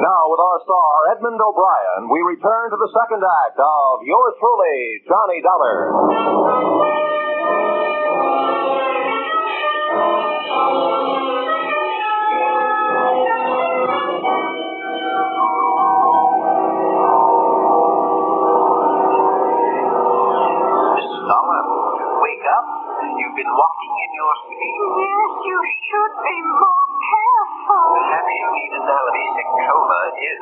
now 0.00 0.22
with 0.32 0.40
our 0.40 0.58
star 0.64 0.92
Edmund 1.12 1.40
O'Brien, 1.40 2.08
we 2.08 2.20
return 2.24 2.72
to 2.72 2.78
the 2.80 2.90
second 2.96 3.20
act 3.20 3.60
of 3.60 4.00
yours 4.04 4.34
truly, 4.40 5.04
Johnny 5.04 5.40
Dollar. 5.44 6.90
Mrs. 19.90 21.22
Dollar, 21.26 21.62
wake 22.22 22.46
up. 22.46 22.66
You've 23.18 23.36
been 23.36 23.52
walking 23.52 23.94
in 24.04 24.10
your 24.14 24.32
sleep. 24.46 24.80
Yes, 25.00 25.30
you 25.46 25.58
should 25.90 26.14
be 26.22 26.36
more 26.46 26.84
careful. 26.86 26.89
Perhaps 27.90 28.30
you 28.30 28.46
need 28.54 28.72
analysis. 28.78 29.18
Basic 29.20 29.48
coma 29.50 30.00
is. 30.14 30.40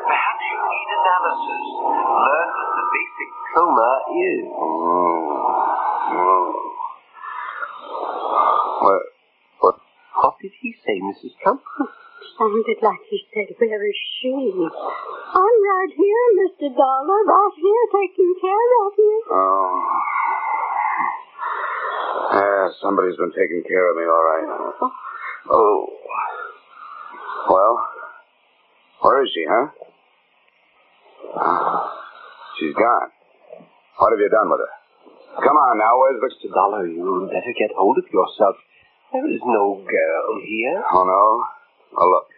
Perhaps 0.00 0.42
you 0.50 0.58
need 0.70 0.88
analysis. 1.00 1.64
Learn 2.10 2.48
what 2.50 2.70
the 2.74 2.86
basic 2.90 3.30
coma 3.54 3.90
is. 4.10 4.44
Hmm. 6.10 6.50
What? 8.80 9.02
What? 9.60 9.76
What 10.18 10.34
did 10.42 10.52
he 10.60 10.74
say, 10.82 10.98
Mrs. 10.98 11.36
Trump? 11.42 11.62
Sounded 12.38 12.80
like 12.82 13.04
he 13.08 13.20
said, 13.32 13.48
Where 13.58 13.82
is 13.86 14.00
she? 14.20 14.32
I'm 14.32 15.56
right 15.62 15.92
here, 15.94 16.26
Mr. 16.40 16.74
Dollar, 16.74 17.20
right 17.24 17.54
here 17.54 17.84
taking 17.94 18.34
care 18.40 18.70
of 18.86 18.92
you. 18.98 19.22
Oh. 19.30 20.00
Yeah, 22.32 22.68
somebody's 22.80 23.16
been 23.16 23.32
taking 23.32 23.62
care 23.66 23.90
of 23.90 23.96
me, 23.96 24.04
all 24.04 24.24
right. 24.24 24.46
Oh. 25.50 25.86
Well, 27.48 27.74
where 29.02 29.24
is 29.24 29.30
she, 29.32 29.44
huh? 29.48 29.66
Ah, 31.36 31.96
She's 32.58 32.74
gone. 32.74 33.08
What 33.96 34.12
have 34.12 34.20
you 34.20 34.28
done 34.28 34.50
with 34.50 34.60
her? 34.60 34.72
Come 35.40 35.56
on 35.56 35.78
now, 35.78 35.94
where's 35.96 36.20
the... 36.20 36.28
Mr. 36.28 36.52
Dollar, 36.52 36.86
you'd 36.86 37.30
better 37.30 37.54
get 37.56 37.70
hold 37.76 37.96
of 37.96 38.04
yourself. 38.12 38.56
There 39.12 39.24
is 39.30 39.40
no 39.44 39.80
girl 39.80 40.30
here. 40.42 40.82
Oh, 40.92 41.04
no? 41.06 41.24
Well, 41.96 42.10
look. 42.10 42.28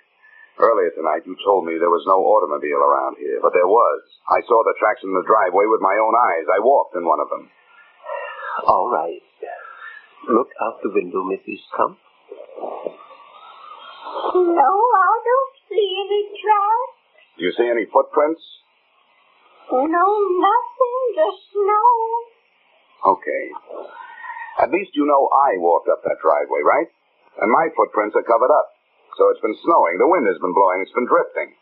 Earlier 0.61 0.93
tonight, 0.95 1.25
you 1.27 1.35
told 1.45 1.65
me 1.65 1.81
there 1.81 1.91
was 1.91 2.05
no 2.07 2.21
automobile 2.21 2.85
around 2.85 3.17
here, 3.19 3.41
but 3.41 3.57
there 3.57 3.67
was. 3.67 4.01
I 4.29 4.45
saw 4.47 4.63
the 4.63 4.77
tracks 4.79 5.01
in 5.03 5.11
the 5.11 5.25
driveway 5.27 5.65
with 5.67 5.81
my 5.81 5.97
own 5.97 6.15
eyes. 6.15 6.47
I 6.47 6.61
walked 6.61 6.95
in 6.95 7.09
one 7.09 7.21
of 7.21 7.33
them. 7.33 7.49
All 8.69 8.93
right. 8.93 9.25
Look 10.29 10.53
out 10.61 10.79
the 10.85 10.93
window, 10.93 11.25
Mrs. 11.25 11.59
Trump. 11.75 11.99
No, 14.33 14.71
I 14.73 15.13
don't 15.21 15.55
see 15.69 15.89
any 16.01 16.23
tracks. 16.41 16.97
Do 17.37 17.45
you 17.45 17.53
see 17.53 17.69
any 17.69 17.85
footprints? 17.93 18.41
No, 19.73 20.07
nothing, 20.41 21.01
just 21.17 21.41
snow. 21.53 21.93
Okay. 23.13 23.45
At 24.61 24.71
least 24.71 24.93
you 24.95 25.05
know 25.05 25.29
I 25.33 25.57
walked 25.59 25.89
up 25.89 26.05
that 26.05 26.21
driveway, 26.21 26.61
right? 26.65 26.89
And 27.41 27.51
my 27.51 27.69
footprints 27.77 28.17
are 28.17 28.25
covered 28.25 28.53
up. 28.53 28.69
So 29.17 29.29
it's 29.33 29.41
been 29.41 29.57
snowing. 29.65 29.97
The 30.01 30.09
wind 30.09 30.27
has 30.29 30.41
been 30.41 30.57
blowing. 30.57 30.81
It's 30.81 30.97
been 30.97 31.09
drifting. 31.09 31.53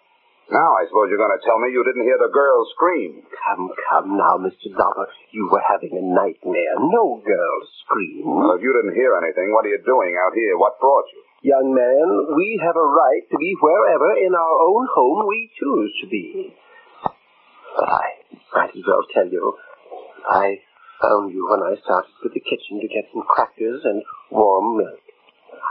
Now 0.50 0.74
I 0.74 0.82
suppose 0.90 1.06
you're 1.06 1.22
going 1.22 1.34
to 1.34 1.46
tell 1.46 1.62
me 1.62 1.70
you 1.70 1.86
didn't 1.86 2.02
hear 2.02 2.18
the 2.18 2.34
girl 2.34 2.66
scream. 2.74 3.22
Come, 3.46 3.70
come 3.86 4.18
now, 4.18 4.34
Mr. 4.42 4.66
Dollar. 4.74 5.06
You 5.30 5.46
were 5.46 5.62
having 5.62 5.94
a 5.94 6.02
nightmare. 6.02 6.74
No 6.90 7.22
girl 7.22 7.58
scream. 7.86 8.26
Well, 8.26 8.58
if 8.58 8.62
you 8.62 8.74
didn't 8.74 8.98
hear 8.98 9.14
anything, 9.14 9.54
what 9.54 9.62
are 9.62 9.70
you 9.70 9.78
doing 9.86 10.18
out 10.18 10.34
here? 10.34 10.58
What 10.58 10.82
brought 10.82 11.06
you? 11.14 11.22
Young 11.54 11.70
man, 11.70 12.34
we 12.34 12.60
have 12.66 12.74
a 12.74 12.82
right 12.82 13.22
to 13.30 13.36
be 13.38 13.54
wherever 13.62 14.10
in 14.18 14.34
our 14.34 14.56
own 14.66 14.84
home 14.90 15.24
we 15.30 15.50
choose 15.54 15.92
to 16.02 16.06
be. 16.10 16.52
But 17.78 17.88
I 17.88 18.06
might 18.52 18.74
as 18.74 18.82
well 18.82 19.06
tell 19.14 19.30
you, 19.30 19.54
I 20.28 20.58
found 21.00 21.32
you 21.32 21.46
when 21.48 21.62
I 21.62 21.78
started 21.80 22.10
for 22.20 22.28
the 22.28 22.42
kitchen 22.42 22.82
to 22.82 22.88
get 22.90 23.06
some 23.14 23.22
crackers 23.22 23.80
and 23.84 24.02
warm 24.30 24.76
milk. 24.82 25.00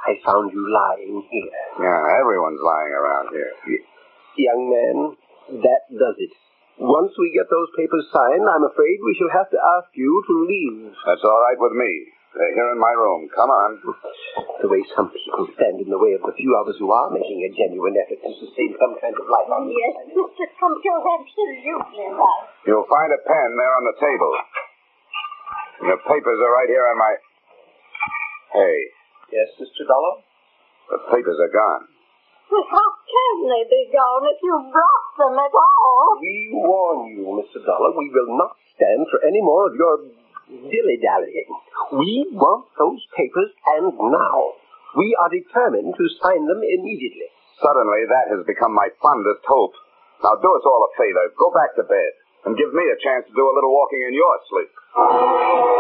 I 0.08 0.16
found 0.26 0.54
you 0.56 0.64
lying 0.72 1.22
here. 1.30 1.52
Yeah, 1.84 2.20
everyone's 2.24 2.64
lying 2.64 2.94
around 2.96 3.30
here. 3.36 3.52
Young 4.38 4.62
man, 4.70 4.98
that 5.64 5.84
does 5.90 6.18
it. 6.20 6.34
Once 6.80 7.12
we 7.20 7.36
get 7.36 7.50
those 7.52 7.68
papers 7.76 8.08
signed, 8.14 8.46
I'm 8.48 8.64
afraid 8.70 8.98
we 9.04 9.16
shall 9.20 9.34
have 9.36 9.52
to 9.52 9.60
ask 9.60 9.92
you 10.00 10.12
to 10.28 10.34
leave. 10.48 10.96
That's 11.04 11.26
all 11.28 11.42
right 11.44 11.60
with 11.60 11.76
me. 11.76 11.92
They're 12.30 12.56
here 12.56 12.72
in 12.72 12.80
my 12.80 12.94
room. 12.94 13.26
Come 13.36 13.50
on. 13.50 13.72
The 14.64 14.70
way 14.70 14.80
some 14.96 15.10
people 15.12 15.50
stand 15.58 15.82
in 15.82 15.90
the 15.90 15.98
way 15.98 16.14
of 16.14 16.22
the 16.24 16.38
few 16.38 16.54
others 16.62 16.78
who 16.78 16.88
are 16.94 17.10
making 17.10 17.42
a 17.42 17.52
genuine 17.58 17.98
effort 18.00 18.22
to 18.22 18.32
sustain 18.38 18.78
some 18.80 18.96
kind 19.02 19.12
of 19.18 19.26
life. 19.28 19.50
Yes, 19.50 20.14
Mr. 20.14 20.46
Trump, 20.62 20.78
you're 20.86 21.04
absolutely 21.04 21.74
right. 22.14 22.48
You'll 22.70 22.88
find 22.88 23.10
a 23.12 23.20
pen 23.28 23.50
there 23.58 23.74
on 23.76 23.84
the 23.90 23.98
table. 23.98 24.34
And 25.84 25.88
the 25.90 26.00
papers 26.06 26.40
are 26.40 26.54
right 26.54 26.70
here 26.70 26.86
on 26.86 26.98
my. 27.02 27.14
Hey, 28.56 28.78
Yes, 29.34 29.50
Mr. 29.62 29.86
Dollar? 29.86 30.16
the 30.90 31.00
papers 31.14 31.38
are 31.38 31.54
gone. 31.54 31.84
But 32.50 32.66
how 32.66 32.90
can 33.06 33.36
they 33.46 33.64
be 33.70 33.84
gone 33.94 34.26
if 34.26 34.42
you 34.42 34.56
brought 34.74 35.10
them 35.22 35.38
at 35.38 35.54
all? 35.54 36.18
We 36.18 36.50
warn 36.58 37.00
you, 37.14 37.30
Mr. 37.38 37.62
Dollar, 37.62 37.94
we 37.94 38.10
will 38.10 38.34
not 38.42 38.58
stand 38.74 39.06
for 39.14 39.22
any 39.22 39.42
more 39.42 39.70
of 39.70 39.78
your 39.78 40.10
dilly-dallying. 40.50 41.50
We 41.94 42.26
want 42.34 42.66
those 42.78 43.06
papers, 43.14 43.54
and 43.78 43.94
now. 43.94 44.58
We 44.98 45.14
are 45.22 45.30
determined 45.30 45.94
to 45.94 46.16
sign 46.18 46.50
them 46.50 46.66
immediately. 46.66 47.30
Suddenly, 47.62 48.10
that 48.10 48.34
has 48.34 48.42
become 48.50 48.74
my 48.74 48.90
fondest 48.98 49.46
hope. 49.46 49.78
Now, 50.26 50.34
do 50.42 50.50
us 50.50 50.66
all 50.66 50.90
a 50.90 50.92
favor. 50.98 51.30
Go 51.38 51.54
back 51.54 51.78
to 51.78 51.86
bed 51.86 52.12
and 52.50 52.58
give 52.58 52.74
me 52.74 52.82
a 52.90 52.98
chance 52.98 53.30
to 53.30 53.34
do 53.36 53.46
a 53.46 53.54
little 53.54 53.70
walking 53.70 54.02
in 54.02 54.18
your 54.18 54.36
sleep. 54.50 55.79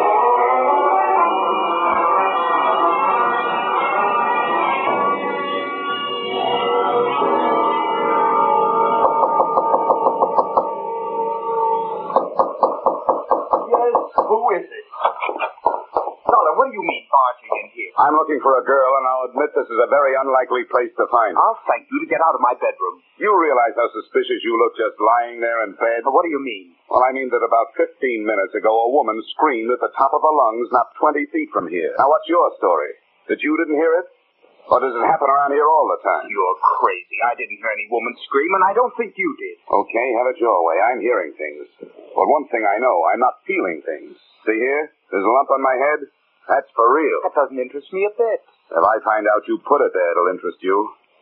Do 16.70 16.78
you 16.78 16.86
mean 16.86 17.04
barging 17.10 17.52
in 17.66 17.68
here? 17.74 17.92
I'm 17.98 18.14
looking 18.14 18.38
for 18.46 18.62
a 18.62 18.64
girl, 18.64 18.92
and 19.02 19.06
I'll 19.10 19.28
admit 19.34 19.50
this 19.58 19.68
is 19.68 19.82
a 19.82 19.90
very 19.90 20.14
unlikely 20.14 20.70
place 20.70 20.94
to 21.02 21.06
find 21.10 21.34
her. 21.34 21.42
I'll 21.42 21.60
thank 21.66 21.90
you 21.90 21.98
to 22.06 22.08
get 22.10 22.22
out 22.22 22.38
of 22.38 22.42
my 22.46 22.54
bedroom. 22.54 23.02
You 23.18 23.34
realize 23.34 23.74
how 23.74 23.90
suspicious 23.90 24.46
you 24.46 24.54
look 24.62 24.78
just 24.78 24.96
lying 25.02 25.42
there 25.42 25.66
in 25.66 25.74
bed? 25.76 26.06
But 26.06 26.14
what 26.14 26.24
do 26.24 26.32
you 26.32 26.40
mean? 26.40 26.78
Well, 26.88 27.02
I 27.02 27.12
mean 27.12 27.34
that 27.34 27.42
about 27.42 27.74
15 27.76 27.90
minutes 28.24 28.54
ago, 28.54 28.70
a 28.70 28.94
woman 28.94 29.18
screamed 29.36 29.74
at 29.74 29.82
the 29.82 29.92
top 29.98 30.14
of 30.14 30.22
her 30.22 30.36
lungs 30.46 30.70
not 30.72 30.94
20 31.02 31.26
feet 31.34 31.50
from 31.50 31.68
here. 31.68 31.92
Now, 31.98 32.08
what's 32.14 32.30
your 32.30 32.54
story? 32.62 32.94
That 33.28 33.42
you 33.42 33.58
didn't 33.58 33.78
hear 33.78 33.94
it? 34.00 34.08
Or 34.70 34.78
does 34.78 34.94
it 34.94 35.02
happen 35.02 35.26
around 35.26 35.50
here 35.50 35.66
all 35.66 35.90
the 35.90 35.98
time? 36.06 36.30
You're 36.30 36.58
crazy. 36.62 37.18
I 37.26 37.34
didn't 37.34 37.58
hear 37.58 37.74
any 37.74 37.90
woman 37.90 38.14
scream, 38.30 38.54
and 38.54 38.62
I 38.70 38.78
don't 38.78 38.94
think 38.94 39.18
you 39.18 39.34
did. 39.42 39.58
Okay, 39.66 40.08
have 40.22 40.30
it 40.30 40.38
your 40.38 40.62
way. 40.62 40.78
I'm 40.78 41.02
hearing 41.02 41.34
things. 41.34 41.90
But 42.14 42.30
one 42.30 42.46
thing 42.54 42.62
I 42.70 42.78
know, 42.78 43.02
I'm 43.10 43.18
not 43.18 43.42
feeling 43.50 43.82
things. 43.82 44.14
See 44.46 44.62
here? 44.62 44.94
There's 45.10 45.26
a 45.26 45.34
lump 45.34 45.50
on 45.50 45.66
my 45.66 45.74
head? 45.74 46.06
That's 46.50 46.66
for 46.74 46.90
real. 46.90 47.22
That 47.30 47.38
doesn't 47.38 47.62
interest 47.62 47.94
me 47.94 48.10
a 48.10 48.14
bit. 48.18 48.42
If 48.74 48.82
I 48.82 48.98
find 49.06 49.30
out 49.30 49.46
you 49.46 49.62
put 49.62 49.86
it 49.86 49.94
there, 49.94 50.12
it'll 50.18 50.34
interest 50.34 50.58
you. 50.66 50.78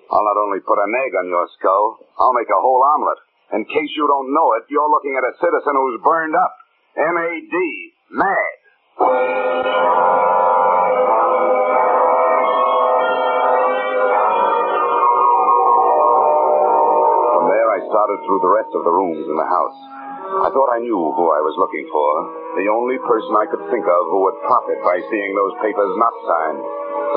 I'll 0.07 0.23
not 0.23 0.39
only 0.39 0.63
put 0.63 0.79
an 0.79 0.95
egg 1.03 1.11
on 1.19 1.27
your 1.27 1.43
skull, 1.59 1.99
I'll 2.15 2.31
make 2.31 2.47
a 2.47 2.55
whole 2.63 2.79
omelet. 2.95 3.19
In 3.59 3.67
case 3.67 3.91
you 3.95 4.07
don't 4.07 4.31
know 4.31 4.55
it, 4.55 4.71
you're 4.71 4.87
looking 4.87 5.19
at 5.19 5.27
a 5.27 5.35
citizen 5.39 5.75
who's 5.75 5.99
burned 6.03 6.35
up. 6.35 6.55
M-A-D. 6.95 7.55
Mad. 8.11 8.55
From 17.35 17.45
there, 17.51 17.67
I 17.67 17.79
started 17.83 18.19
through 18.25 18.41
the 18.41 18.53
rest 18.55 18.71
of 18.73 18.81
the 18.87 18.93
rooms 18.95 19.27
in 19.27 19.35
the 19.37 19.45
house. 19.47 19.79
I 20.38 20.54
thought 20.54 20.69
I 20.69 20.86
knew 20.86 21.02
who 21.02 21.26
I 21.34 21.41
was 21.41 21.58
looking 21.58 21.88
for. 21.89 22.10
The 22.62 22.69
only 22.69 23.02
person 23.02 23.34
I 23.34 23.50
could 23.50 23.63
think 23.73 23.86
of 23.89 24.02
who 24.13 24.19
would 24.30 24.45
profit 24.45 24.80
by 24.86 25.02
seeing 25.02 25.34
those 25.34 25.56
papers 25.65 25.93
not 25.97 26.13
signed. 26.30 26.62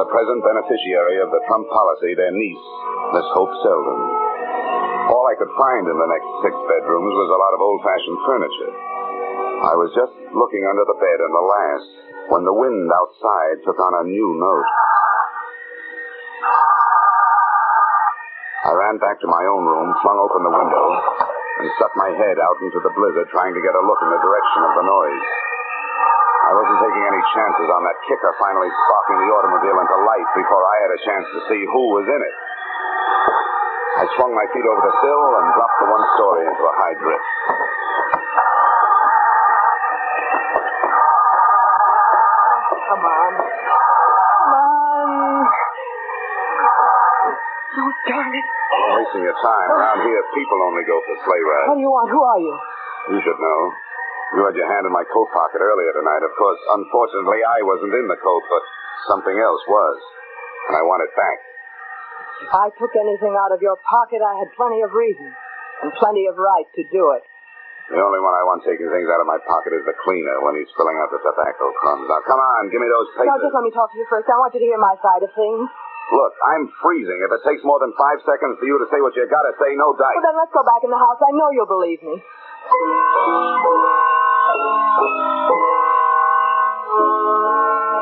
The 0.01 0.09
present 0.09 0.41
beneficiary 0.41 1.21
of 1.21 1.29
the 1.29 1.45
Trump 1.45 1.69
policy, 1.69 2.17
their 2.17 2.33
niece, 2.33 2.67
Miss 3.13 3.29
Hope 3.37 3.53
Selden. 3.61 4.01
All 5.13 5.27
I 5.29 5.37
could 5.37 5.53
find 5.53 5.85
in 5.85 5.99
the 6.01 6.11
next 6.11 6.31
six 6.47 6.55
bedrooms 6.65 7.13
was 7.13 7.31
a 7.35 7.43
lot 7.45 7.53
of 7.53 7.61
old-fashioned 7.61 8.21
furniture. 8.25 8.73
I 9.69 9.75
was 9.77 9.93
just 9.93 10.17
looking 10.33 10.65
under 10.65 10.87
the 10.89 10.97
bed 10.97 11.19
in 11.21 11.33
the 11.37 11.45
last 11.45 11.91
when 12.33 12.49
the 12.49 12.57
wind 12.57 12.89
outside 12.89 13.61
took 13.69 13.77
on 13.77 14.01
a 14.01 14.09
new 14.09 14.29
note. 14.41 14.71
I 18.65 18.73
ran 18.73 18.97
back 18.97 19.21
to 19.21 19.29
my 19.29 19.45
own 19.45 19.65
room, 19.69 19.93
flung 20.01 20.17
open 20.17 20.41
the 20.47 20.55
window, 20.57 20.85
and 21.61 21.69
stuck 21.77 21.93
my 21.93 22.09
head 22.17 22.41
out 22.41 22.57
into 22.65 22.81
the 22.81 22.93
blizzard 22.97 23.29
trying 23.29 23.53
to 23.53 23.61
get 23.61 23.77
a 23.77 23.83
look 23.85 24.01
in 24.01 24.09
the 24.09 24.23
direction 24.25 24.61
of 24.65 24.73
the 24.81 24.85
noise. 24.89 25.27
I 26.49 26.57
wasn't 26.57 26.81
taking 26.81 27.05
any 27.05 27.23
chances 27.37 27.69
on 27.69 27.83
that 27.85 27.99
kicker 28.09 28.33
finally 28.41 28.73
sparking 28.73 29.19
the 29.21 29.29
automobile 29.29 29.77
into 29.77 29.99
life 30.09 30.31
before 30.41 30.65
I 30.65 30.77
had 30.89 30.93
a 30.97 31.01
chance 31.05 31.27
to 31.37 31.41
see 31.53 31.61
who 31.69 31.85
was 32.01 32.07
in 32.09 32.21
it. 32.25 32.37
I 34.01 34.05
swung 34.17 34.33
my 34.33 34.47
feet 34.57 34.65
over 34.65 34.83
the 34.89 34.95
sill 35.05 35.25
and 35.37 35.47
dropped 35.53 35.79
the 35.85 35.89
one 35.93 36.05
story 36.17 36.43
into 36.49 36.65
a 36.65 36.75
high 36.81 36.97
drift. 36.97 37.29
Darn 48.11 48.33
it. 48.35 48.47
Wasting 48.99 49.23
your 49.23 49.39
time. 49.39 49.69
Around 49.71 50.03
here, 50.03 50.23
people 50.35 50.59
only 50.67 50.83
go 50.83 50.99
for 51.07 51.15
sleigh 51.23 51.45
rides. 51.47 51.67
What 51.71 51.79
do 51.79 51.85
you 51.87 51.93
want? 51.95 52.11
Who 52.11 52.19
are 52.21 52.41
you? 52.43 52.55
You 53.15 53.19
should 53.23 53.39
know. 53.39 53.61
You 54.35 54.41
had 54.47 54.55
your 54.59 54.67
hand 54.71 54.87
in 54.87 54.93
my 54.95 55.07
coat 55.11 55.31
pocket 55.31 55.63
earlier 55.63 55.91
tonight. 55.95 56.23
Of 56.27 56.35
course, 56.35 56.59
unfortunately, 56.75 57.43
I 57.43 57.59
wasn't 57.67 57.95
in 57.95 58.07
the 58.11 58.19
coat, 58.19 58.43
but 58.51 58.63
something 59.11 59.35
else 59.39 59.63
was. 59.71 59.97
And 60.71 60.75
I 60.79 60.83
want 60.87 61.03
it 61.07 61.11
back. 61.15 61.39
If 62.47 62.51
I 62.55 62.67
took 62.79 62.95
anything 62.99 63.35
out 63.39 63.51
of 63.55 63.63
your 63.63 63.79
pocket, 63.87 64.23
I 64.23 64.35
had 64.43 64.49
plenty 64.59 64.83
of 64.83 64.91
reason 64.95 65.31
and 65.83 65.91
plenty 65.99 66.27
of 66.31 66.39
right 66.39 66.67
to 66.79 66.83
do 66.91 67.15
it. 67.19 67.23
The 67.91 67.99
only 67.99 68.23
one 68.23 68.35
I 68.39 68.47
want 68.47 68.63
taking 68.63 68.87
things 68.87 69.11
out 69.11 69.19
of 69.19 69.27
my 69.27 69.43
pocket 69.51 69.75
is 69.75 69.83
the 69.83 69.97
cleaner 70.07 70.39
when 70.47 70.55
he's 70.55 70.71
filling 70.79 70.95
out 71.03 71.11
the 71.11 71.19
tobacco 71.27 71.75
crumbs. 71.83 72.07
Now, 72.07 72.23
come 72.23 72.39
on, 72.39 72.71
give 72.71 72.79
me 72.79 72.87
those 72.87 73.11
No, 73.19 73.27
papers. 73.27 73.51
just 73.51 73.55
let 73.59 73.67
me 73.67 73.73
talk 73.75 73.91
to 73.91 73.99
you 73.99 74.07
first. 74.07 74.31
I 74.31 74.39
want 74.39 74.55
you 74.55 74.63
to 74.63 74.69
hear 74.71 74.79
my 74.79 74.95
side 75.03 75.27
of 75.27 75.35
things. 75.35 75.67
Look, 76.11 76.35
I'm 76.43 76.67
freezing. 76.83 77.23
If 77.23 77.31
it 77.31 77.43
takes 77.47 77.63
more 77.63 77.79
than 77.79 77.95
five 77.95 78.19
seconds 78.27 78.59
for 78.59 78.67
you 78.67 78.77
to 78.83 78.87
say 78.91 78.99
what 78.99 79.15
you 79.15 79.23
gotta 79.31 79.55
say, 79.63 79.71
no 79.79 79.95
dice. 79.95 80.11
Well, 80.19 80.27
then 80.27 80.37
let's 80.43 80.51
go 80.51 80.67
back 80.67 80.83
in 80.83 80.91
the 80.91 80.99
house. 80.99 81.23
I 81.23 81.31
know 81.39 81.49
you'll 81.55 81.71
believe 81.71 82.03
me. 82.03 82.19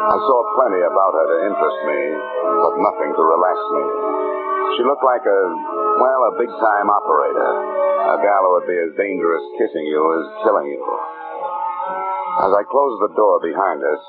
I 0.08 0.16
saw 0.24 0.38
plenty 0.56 0.80
about 0.88 1.12
her 1.20 1.26
to 1.36 1.38
interest 1.52 1.78
me, 1.84 2.00
but 2.64 2.74
nothing 2.80 3.12
to 3.12 3.22
relax 3.28 3.56
me. 3.76 3.84
She 4.80 4.82
looked 4.88 5.04
like 5.04 5.24
a, 5.28 5.40
well, 6.00 6.20
a 6.32 6.40
big 6.40 6.48
time 6.48 6.88
operator. 6.88 7.50
A 8.08 8.16
gal 8.24 8.40
who 8.40 8.50
would 8.56 8.68
be 8.72 8.78
as 8.88 8.96
dangerous 8.96 9.44
kissing 9.60 9.84
you 9.84 10.00
as 10.16 10.24
killing 10.48 10.64
you. 10.72 10.80
As 12.40 12.56
I 12.56 12.64
closed 12.72 13.00
the 13.04 13.12
door 13.12 13.36
behind 13.44 13.84
us, 13.84 14.00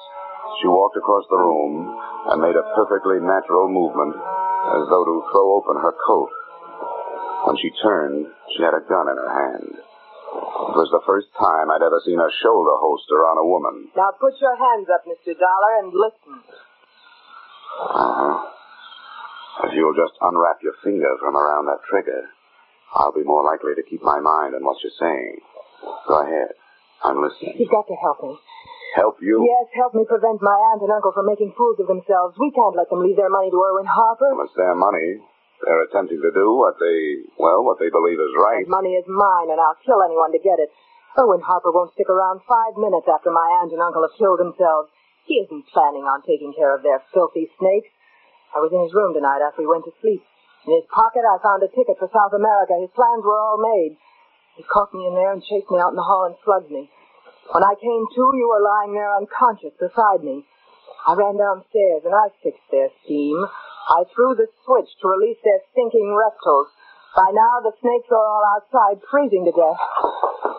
she 0.62 0.68
walked 0.68 0.98
across 0.98 1.26
the 1.30 1.38
room 1.38 1.88
and 2.34 2.42
made 2.42 2.58
a 2.58 2.66
perfectly 2.76 3.22
natural 3.22 3.70
movement 3.70 4.16
as 4.18 4.84
though 4.90 5.06
to 5.06 5.16
throw 5.32 5.48
open 5.62 5.78
her 5.78 5.94
coat. 6.06 6.32
When 7.48 7.58
she 7.62 7.72
turned, 7.82 8.28
she 8.56 8.64
had 8.64 8.74
a 8.76 8.84
gun 8.84 9.08
in 9.08 9.18
her 9.18 9.32
hand. 9.32 9.72
It 9.80 10.78
was 10.78 10.92
the 10.92 11.02
first 11.08 11.32
time 11.40 11.72
I'd 11.72 11.82
ever 11.82 12.02
seen 12.06 12.20
a 12.20 12.30
shoulder 12.44 12.76
holster 12.78 13.26
on 13.26 13.38
a 13.42 13.48
woman. 13.48 13.90
Now 13.96 14.12
put 14.20 14.38
your 14.38 14.54
hands 14.54 14.88
up, 14.92 15.02
Mr. 15.08 15.34
Dollar, 15.34 15.72
and 15.82 15.90
listen. 15.96 16.36
Uh-huh. 17.80 18.36
If 19.66 19.72
you'll 19.74 19.98
just 19.98 20.14
unwrap 20.22 20.62
your 20.62 20.76
finger 20.84 21.10
from 21.20 21.36
around 21.36 21.66
that 21.68 21.82
trigger, 21.90 22.30
I'll 22.94 23.14
be 23.14 23.24
more 23.24 23.44
likely 23.44 23.74
to 23.76 23.84
keep 23.88 24.02
my 24.04 24.20
mind 24.20 24.56
on 24.56 24.64
what 24.64 24.78
you're 24.84 24.96
saying. 25.00 25.40
Go 26.08 26.22
ahead. 26.22 26.54
I'm 27.04 27.22
listening. 27.22 27.56
You've 27.58 27.72
got 27.72 27.88
to 27.88 27.96
help 27.96 28.22
me. 28.24 28.36
Help 28.96 29.22
you? 29.22 29.46
Yes, 29.46 29.70
help 29.78 29.94
me 29.94 30.02
prevent 30.08 30.42
my 30.42 30.58
aunt 30.74 30.82
and 30.82 30.90
uncle 30.90 31.14
from 31.14 31.30
making 31.30 31.54
fools 31.54 31.78
of 31.78 31.86
themselves. 31.86 32.34
We 32.42 32.50
can't 32.50 32.74
let 32.74 32.90
them 32.90 33.06
leave 33.06 33.18
their 33.18 33.30
money 33.30 33.54
to 33.54 33.60
Erwin 33.62 33.86
Harper. 33.86 34.34
Well, 34.34 34.50
it's 34.50 34.58
their 34.58 34.74
money. 34.74 35.22
They're 35.62 35.86
attempting 35.86 36.24
to 36.24 36.32
do 36.32 36.56
what 36.56 36.80
they, 36.80 37.30
well, 37.38 37.62
what 37.68 37.78
they 37.78 37.92
believe 37.92 38.18
is 38.18 38.34
right. 38.34 38.64
That 38.66 38.72
money 38.72 38.96
is 38.96 39.06
mine, 39.06 39.52
and 39.52 39.60
I'll 39.60 39.78
kill 39.86 40.02
anyone 40.02 40.32
to 40.32 40.42
get 40.42 40.58
it. 40.58 40.72
Erwin 41.20 41.44
Harper 41.44 41.70
won't 41.70 41.94
stick 41.94 42.10
around 42.10 42.42
five 42.48 42.80
minutes 42.80 43.06
after 43.12 43.30
my 43.30 43.60
aunt 43.62 43.76
and 43.76 43.82
uncle 43.84 44.02
have 44.02 44.16
killed 44.18 44.40
themselves. 44.40 44.90
He 45.28 45.38
isn't 45.44 45.70
planning 45.70 46.08
on 46.10 46.24
taking 46.26 46.56
care 46.56 46.74
of 46.74 46.82
their 46.82 47.04
filthy 47.14 47.52
snakes. 47.60 47.92
I 48.56 48.64
was 48.64 48.74
in 48.74 48.82
his 48.82 48.96
room 48.96 49.14
tonight 49.14 49.46
after 49.46 49.62
he 49.62 49.70
went 49.70 49.86
to 49.86 49.94
sleep. 50.02 50.24
In 50.66 50.74
his 50.74 50.88
pocket, 50.90 51.22
I 51.22 51.38
found 51.44 51.62
a 51.62 51.70
ticket 51.70 52.02
for 52.02 52.10
South 52.10 52.34
America. 52.34 52.74
His 52.82 52.94
plans 52.96 53.22
were 53.22 53.38
all 53.38 53.62
made. 53.62 54.00
He 54.58 54.64
caught 54.64 54.94
me 54.94 55.06
in 55.06 55.14
there 55.14 55.32
and 55.32 55.44
chased 55.44 55.70
me 55.70 55.78
out 55.78 55.94
in 55.94 56.00
the 56.00 56.08
hall 56.08 56.26
and 56.26 56.36
slugged 56.42 56.72
me. 56.72 56.90
When 57.50 57.66
I 57.66 57.74
came 57.82 58.06
to, 58.06 58.24
you 58.38 58.46
were 58.46 58.62
lying 58.62 58.94
there 58.94 59.10
unconscious 59.18 59.74
beside 59.82 60.22
me. 60.22 60.46
I 61.08 61.18
ran 61.18 61.34
downstairs 61.38 62.06
and 62.06 62.14
I 62.14 62.30
fixed 62.46 62.70
their 62.70 62.94
steam. 63.02 63.42
I 63.90 64.06
threw 64.14 64.38
the 64.38 64.46
switch 64.66 64.90
to 65.02 65.06
release 65.10 65.42
their 65.42 65.58
stinking 65.74 66.14
reptiles. 66.14 66.70
By 67.18 67.34
now, 67.34 67.66
the 67.66 67.74
snakes 67.82 68.06
are 68.14 68.22
all 68.22 68.46
outside, 68.54 69.02
freezing 69.10 69.50
to 69.50 69.54
death. 69.54 69.82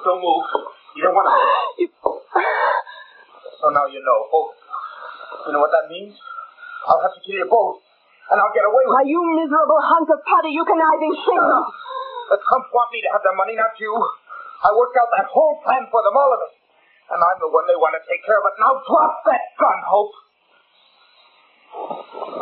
Don't 0.02 0.18
move. 0.18 0.44
You 0.98 1.06
don't 1.06 1.14
want 1.14 1.30
to. 1.30 1.86
So 3.60 3.68
now 3.68 3.84
you 3.84 4.00
know, 4.00 4.18
both. 4.32 4.56
You 5.44 5.52
know 5.52 5.60
what 5.60 5.68
that 5.68 5.92
means? 5.92 6.16
I'll 6.88 7.04
have 7.04 7.12
to 7.12 7.20
kill 7.20 7.44
you 7.44 7.44
both, 7.44 7.84
and 8.32 8.40
I'll 8.40 8.56
get 8.56 8.64
away 8.64 8.88
with 8.88 8.88
it. 8.88 8.96
Why, 8.96 9.04
you 9.04 9.20
miserable 9.36 9.84
hunk 9.84 10.08
of 10.08 10.24
putty, 10.24 10.48
you 10.56 10.64
conniving 10.64 11.12
thing! 11.12 11.44
The 12.32 12.40
Trumps 12.40 12.72
want 12.72 12.88
me 12.88 13.04
to 13.04 13.10
have 13.12 13.20
the 13.20 13.36
money, 13.36 13.60
not 13.60 13.76
you. 13.76 13.92
I 14.64 14.72
worked 14.72 14.96
out 14.96 15.12
that 15.12 15.28
whole 15.28 15.60
plan 15.60 15.84
for 15.92 16.00
them, 16.00 16.16
all 16.16 16.32
of 16.32 16.40
it. 16.48 16.59
And 17.10 17.18
I'm 17.18 17.38
the 17.42 17.50
one 17.50 17.66
they 17.66 17.74
want 17.74 17.98
to 17.98 18.02
take 18.06 18.22
care 18.22 18.38
of. 18.38 18.44
But 18.46 18.56
now 18.62 18.72
drop 18.86 19.14
that 19.26 19.44
gun, 19.58 19.78
Hope. 19.82 20.14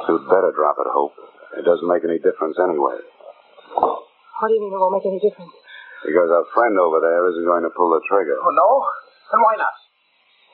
You'd 0.08 0.28
better 0.28 0.52
drop 0.52 0.76
it, 0.80 0.88
Hope. 0.92 1.16
It 1.56 1.64
doesn't 1.64 1.88
make 1.88 2.04
any 2.04 2.20
difference 2.20 2.60
anyway. 2.60 3.00
What 3.74 4.46
do 4.46 4.54
you 4.54 4.60
mean 4.60 4.72
it 4.72 4.78
won't 4.78 4.94
make 4.94 5.08
any 5.08 5.18
difference? 5.18 5.50
Because 6.04 6.30
our 6.30 6.46
friend 6.54 6.78
over 6.78 7.00
there 7.00 7.26
isn't 7.32 7.48
going 7.48 7.64
to 7.64 7.74
pull 7.74 7.90
the 7.90 8.04
trigger. 8.06 8.38
Oh, 8.38 8.54
no? 8.54 8.68
Then 9.32 9.40
why 9.42 9.56
not? 9.58 9.74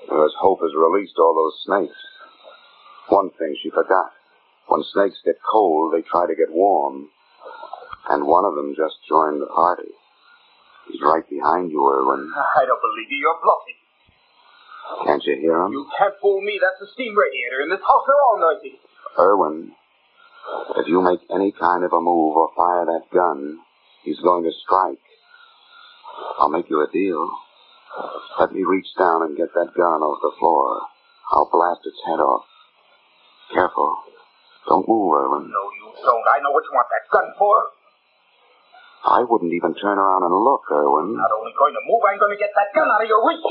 Because 0.08 0.32
Hope 0.40 0.62
has 0.62 0.72
released 0.72 1.18
all 1.18 1.34
those 1.34 1.58
snakes. 1.66 2.00
One 3.10 3.30
thing 3.36 3.54
she 3.62 3.68
forgot. 3.70 4.14
When 4.68 4.82
snakes 4.94 5.20
get 5.24 5.36
cold, 5.44 5.92
they 5.92 6.00
try 6.00 6.26
to 6.26 6.34
get 6.34 6.48
warm. 6.50 7.10
And 8.08 8.26
one 8.26 8.44
of 8.44 8.54
them 8.54 8.74
just 8.76 8.96
joined 9.08 9.42
the 9.42 9.52
party. 9.52 9.92
He's 10.88 11.00
right 11.02 11.24
behind 11.28 11.70
you, 11.70 11.80
Erwin. 11.84 12.32
I 12.32 12.64
don't 12.64 12.80
believe 12.80 13.08
you. 13.10 13.18
You're 13.20 13.40
bluffing. 13.44 13.83
Can't 15.06 15.24
you 15.24 15.36
hear 15.40 15.56
him? 15.64 15.72
You 15.72 15.86
can't 15.96 16.14
fool 16.20 16.40
me. 16.40 16.60
That's 16.60 16.80
the 16.80 16.88
steam 16.92 17.16
radiator. 17.16 17.62
In 17.64 17.68
this 17.70 17.80
house, 17.80 18.04
they're 18.06 18.24
all 18.24 18.38
noisy. 18.40 18.74
Erwin, 19.18 19.72
if 20.76 20.86
you 20.88 21.00
make 21.00 21.20
any 21.32 21.52
kind 21.52 21.84
of 21.84 21.92
a 21.92 22.00
move 22.00 22.36
or 22.36 22.50
fire 22.56 22.84
that 22.84 23.08
gun, 23.12 23.58
he's 24.04 24.20
going 24.20 24.44
to 24.44 24.52
strike. 24.64 25.00
I'll 26.38 26.50
make 26.50 26.68
you 26.68 26.80
a 26.82 26.88
deal. 26.92 27.30
Let 28.40 28.52
me 28.52 28.64
reach 28.64 28.88
down 28.98 29.22
and 29.22 29.36
get 29.36 29.54
that 29.54 29.72
gun 29.76 30.02
off 30.02 30.18
the 30.20 30.34
floor. 30.38 30.82
I'll 31.32 31.48
blast 31.50 31.80
its 31.86 32.00
head 32.06 32.20
off. 32.20 32.44
Careful. 33.54 33.98
Don't 34.68 34.88
move, 34.88 35.12
Erwin. 35.14 35.48
No, 35.48 35.62
you 35.78 35.92
don't. 36.02 36.24
I 36.28 36.40
know 36.42 36.50
what 36.50 36.64
you 36.64 36.72
want 36.74 36.88
that 36.90 37.06
gun 37.12 37.28
for. 37.38 37.54
I 39.04 39.20
wouldn't 39.20 39.52
even 39.52 39.76
turn 39.76 40.00
around 40.00 40.24
and 40.24 40.32
look, 40.32 40.64
Erwin. 40.72 41.12
Not 41.12 41.28
only 41.36 41.52
going 41.52 41.76
to 41.76 41.82
move, 41.84 42.00
I'm 42.08 42.18
going 42.18 42.32
to 42.32 42.40
get 42.40 42.56
that 42.56 42.72
gun 42.72 42.88
out 42.88 43.04
of 43.04 43.08
your 43.08 43.20
reach. 43.20 43.44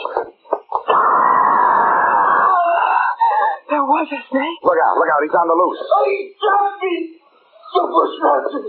There 4.04 4.20
snake. 4.20 4.60
Look 4.68 4.76
out, 4.84 5.00
look 5.00 5.08
out, 5.08 5.24
he's 5.24 5.32
on 5.32 5.48
the 5.48 5.56
loose. 5.56 5.80
Oh, 5.80 6.04
he 6.04 6.36
got 6.36 6.76
me! 6.76 7.24
The 7.72 7.88
bushmasters! 7.88 8.68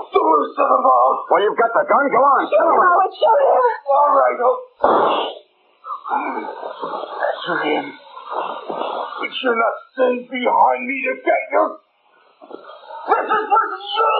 The 0.00 0.22
worst 0.24 0.56
of 0.56 0.64
them 0.64 0.84
all! 0.88 1.28
Well, 1.28 1.42
you've 1.44 1.60
got 1.60 1.68
the 1.76 1.84
gun. 1.84 2.08
Go 2.08 2.24
on. 2.24 2.48
Shoot 2.48 2.56
him, 2.56 2.80
Howard, 2.80 3.12
shoot 3.20 3.36
him! 3.36 3.60
All 3.84 4.16
right, 4.16 4.40
oh. 4.40 4.64
That's 7.20 7.44
for 7.44 7.60
him. 7.68 7.84
But 9.20 9.28
you're 9.44 9.60
not 9.60 9.76
staying 9.92 10.24
behind 10.32 10.88
me 10.88 11.04
to 11.04 11.20
get 11.20 11.42
you. 11.52 11.76
This 13.12 13.28
is 13.28 13.44
for 13.44 13.64
you! 13.76 14.10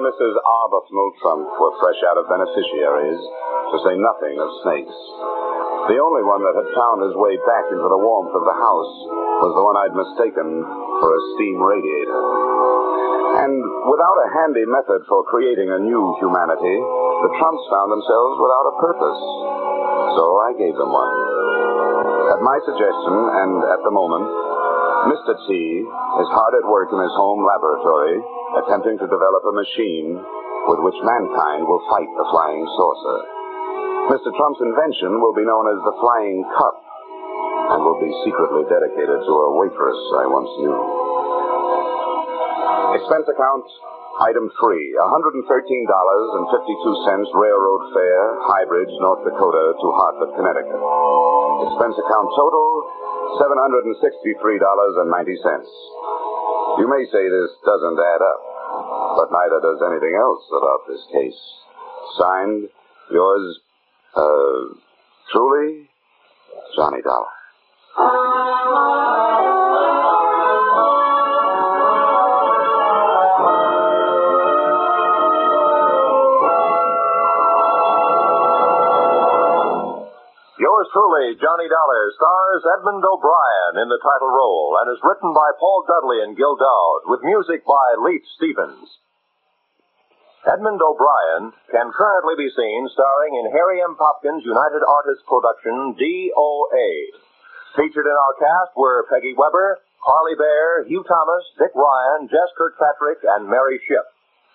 And 0.00 0.08
Mrs. 0.08 0.32
Arbuthnot 0.32 1.12
Trump 1.20 1.44
were 1.60 1.76
fresh 1.76 2.00
out 2.08 2.16
of 2.16 2.24
beneficiaries, 2.24 3.20
to 3.20 3.76
say 3.84 3.94
nothing 4.00 4.40
of 4.40 4.48
snakes. 4.64 4.96
The 5.92 6.00
only 6.00 6.24
one 6.24 6.40
that 6.40 6.56
had 6.56 6.72
found 6.72 7.04
his 7.04 7.12
way 7.20 7.36
back 7.44 7.68
into 7.68 7.84
the 7.84 8.00
warmth 8.00 8.32
of 8.32 8.48
the 8.48 8.58
house 8.64 8.94
was 9.44 9.52
the 9.52 9.60
one 9.60 9.76
I'd 9.76 9.92
mistaken 9.92 10.48
for 11.04 11.10
a 11.12 11.22
steam 11.36 11.60
radiator. 11.60 12.20
And 13.44 13.60
without 13.92 14.18
a 14.24 14.32
handy 14.40 14.64
method 14.64 15.04
for 15.04 15.20
creating 15.28 15.68
a 15.68 15.84
new 15.84 16.16
humanity, 16.16 16.76
the 16.80 17.32
Trumps 17.36 17.64
found 17.68 17.92
themselves 17.92 18.34
without 18.40 18.72
a 18.72 18.78
purpose. 18.80 19.20
So 20.16 20.24
I 20.48 20.50
gave 20.56 20.80
them 20.80 20.96
one. 20.96 21.12
At 22.32 22.40
my 22.40 22.56
suggestion, 22.64 23.16
and 23.36 23.52
at 23.68 23.84
the 23.84 23.92
moment, 23.92 24.24
Mr. 25.12 25.36
T 25.44 25.84
is 25.84 26.28
hard 26.32 26.56
at 26.56 26.64
work 26.64 26.88
in 26.88 27.00
his 27.04 27.12
home 27.20 27.44
laboratory, 27.44 28.39
attempting 28.58 28.98
to 28.98 29.06
develop 29.06 29.46
a 29.46 29.54
machine 29.54 30.18
with 30.66 30.80
which 30.82 30.98
mankind 31.06 31.62
will 31.66 31.82
fight 31.86 32.10
the 32.18 32.26
flying 32.34 32.66
saucer. 32.74 33.18
Mr. 34.10 34.34
Trump's 34.34 34.58
invention 34.58 35.22
will 35.22 35.34
be 35.34 35.46
known 35.46 35.70
as 35.70 35.78
the 35.86 35.94
Flying 36.02 36.42
Cup 36.58 36.82
and 37.70 37.86
will 37.86 38.02
be 38.02 38.10
secretly 38.26 38.66
dedicated 38.66 39.22
to 39.22 39.34
a 39.46 39.54
waitress 39.54 40.00
I 40.18 40.26
once 40.26 40.50
knew. 40.58 40.74
Expense 42.98 43.30
account, 43.30 43.62
item 44.26 44.50
three, 44.58 44.98
$113.52 44.98 45.46
railroad 47.30 47.82
fare, 47.94 48.26
High 48.50 48.66
Bridge, 48.66 48.90
North 48.98 49.22
Dakota 49.22 49.78
to 49.78 49.86
Hartford, 49.94 50.34
Connecticut. 50.34 50.82
Expense 51.70 51.94
account 52.02 52.26
total, 52.34 52.66
$763.90. 53.38 56.09
You 56.78 56.86
may 56.88 57.04
say 57.10 57.28
this 57.28 57.50
doesn't 57.64 57.98
add 57.98 58.22
up, 58.22 58.40
but 59.16 59.28
neither 59.32 59.60
does 59.60 59.80
anything 59.90 60.14
else 60.14 60.44
about 60.54 60.86
this 60.86 61.02
case. 61.12 61.40
Signed, 62.18 62.68
yours, 63.10 63.58
uh, 64.14 64.74
truly, 65.32 65.88
Johnny 66.76 67.02
Dollar. 67.02 67.34
Yours 80.80 80.96
truly, 80.96 81.36
Johnny 81.36 81.68
Dollar, 81.68 82.08
stars 82.16 82.64
Edmund 82.80 83.04
O'Brien 83.04 83.84
in 83.84 83.92
the 83.92 84.00
title 84.00 84.32
role 84.32 84.80
and 84.80 84.88
is 84.88 85.04
written 85.04 85.28
by 85.36 85.52
Paul 85.60 85.84
Dudley 85.84 86.24
and 86.24 86.32
Gil 86.32 86.56
Doud 86.56 87.04
with 87.04 87.20
music 87.20 87.68
by 87.68 88.00
Leith 88.00 88.24
Stevens. 88.40 88.88
Edmund 90.48 90.80
O'Brien 90.80 91.52
can 91.68 91.92
currently 91.92 92.32
be 92.40 92.48
seen 92.56 92.88
starring 92.96 93.36
in 93.36 93.52
Harry 93.52 93.84
M. 93.84 93.92
Popkin's 93.92 94.40
United 94.40 94.80
Artists 94.80 95.20
production 95.28 96.00
DOA. 96.00 96.90
Featured 97.76 98.08
in 98.08 98.16
our 98.16 98.40
cast 98.40 98.72
were 98.72 99.04
Peggy 99.12 99.36
Webber, 99.36 99.84
Harley 100.00 100.40
Bear, 100.40 100.88
Hugh 100.88 101.04
Thomas, 101.04 101.44
Dick 101.60 101.76
Ryan, 101.76 102.24
Jess 102.32 102.56
Kirkpatrick, 102.56 103.20
and 103.36 103.44
Mary 103.44 103.76
Shipp. 103.84 104.08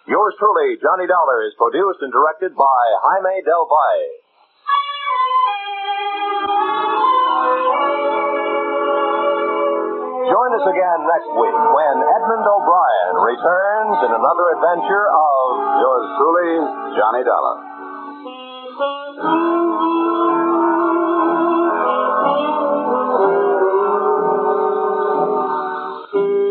Yours 0.09 0.33
truly, 0.41 0.81
Johnny 0.81 1.05
Dollar, 1.05 1.45
is 1.45 1.53
produced 1.61 2.01
and 2.01 2.09
directed 2.09 2.57
by 2.57 2.81
Jaime 3.13 3.45
Del 3.45 3.69
Valle. 3.69 4.24
Join 10.35 10.51
us 10.51 10.67
again 10.67 10.99
next 11.07 11.31
week 11.31 11.55
when 11.55 11.95
Edmund 11.95 12.43
O'Brien 12.43 13.15
returns 13.23 13.97
in 14.03 14.11
another 14.19 14.45
adventure 14.59 15.07
of 15.07 15.43
Yours 15.79 16.07
truly, 16.19 16.51
Johnny 16.99 17.23
Dollar. 17.23 17.55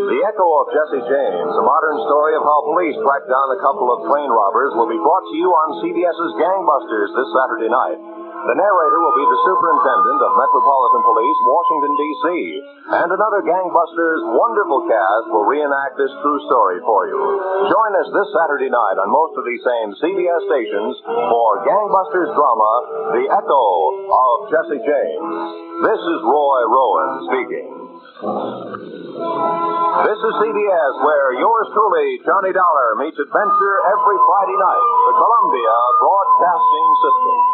The 0.01 0.21
Echo 0.33 0.49
of 0.49 0.67
Jesse 0.73 1.05
James, 1.05 1.53
a 1.53 1.65
modern 1.69 1.99
story 2.09 2.41
of 2.41 2.43
how 2.49 2.65
police 2.65 2.97
tracked 3.05 3.29
down 3.29 3.49
a 3.53 3.61
couple 3.61 3.93
of 3.93 4.09
train 4.09 4.33
robbers, 4.33 4.73
will 4.81 4.89
be 4.89 4.97
brought 4.97 5.29
to 5.29 5.37
you 5.37 5.53
on 5.53 5.85
CBS's 5.85 6.33
Gangbusters 6.41 7.13
this 7.13 7.29
Saturday 7.37 7.69
night. 7.69 8.24
The 8.45 8.61
narrator 8.61 9.01
will 9.01 9.17
be 9.17 9.25
the 9.25 9.41
Superintendent 9.41 10.21
of 10.21 10.37
Metropolitan 10.37 11.01
Police, 11.01 11.39
Washington, 11.49 11.93
D.C., 11.97 12.27
and 12.93 13.09
another 13.09 13.41
Gangbusters 13.41 14.21
wonderful 14.37 14.85
cast 14.85 15.33
will 15.33 15.49
reenact 15.49 15.97
this 15.97 16.13
true 16.21 16.41
story 16.45 16.77
for 16.85 17.09
you. 17.09 17.17
Join 17.73 17.93
us 17.97 18.09
this 18.13 18.29
Saturday 18.37 18.69
night 18.69 19.01
on 19.01 19.09
most 19.09 19.33
of 19.41 19.49
these 19.49 19.65
same 19.65 19.97
CBS 19.97 20.43
stations 20.45 20.93
for 21.09 21.65
Gangbusters 21.65 22.37
drama, 22.37 22.73
The 23.17 23.25
Echo 23.33 23.65
of 24.13 24.37
Jesse 24.53 24.81
James. 24.93 25.33
This 25.89 26.01
is 26.05 26.19
Roy 26.29 26.61
Rowan 26.69 27.11
speaking. 27.33 27.69
This 30.05 30.21
is 30.21 30.33
CBS, 30.45 30.95
where 31.01 31.33
yours 31.41 31.67
truly, 31.73 32.21
Johnny 32.29 32.53
Dollar, 32.53 32.89
meets 33.01 33.17
adventure 33.17 33.77
every 33.89 34.19
Friday 34.21 34.59
night. 34.61 34.85
The 34.85 35.17
Columbia 35.17 35.77
Broadcasting 35.97 36.89
System. 37.01 37.54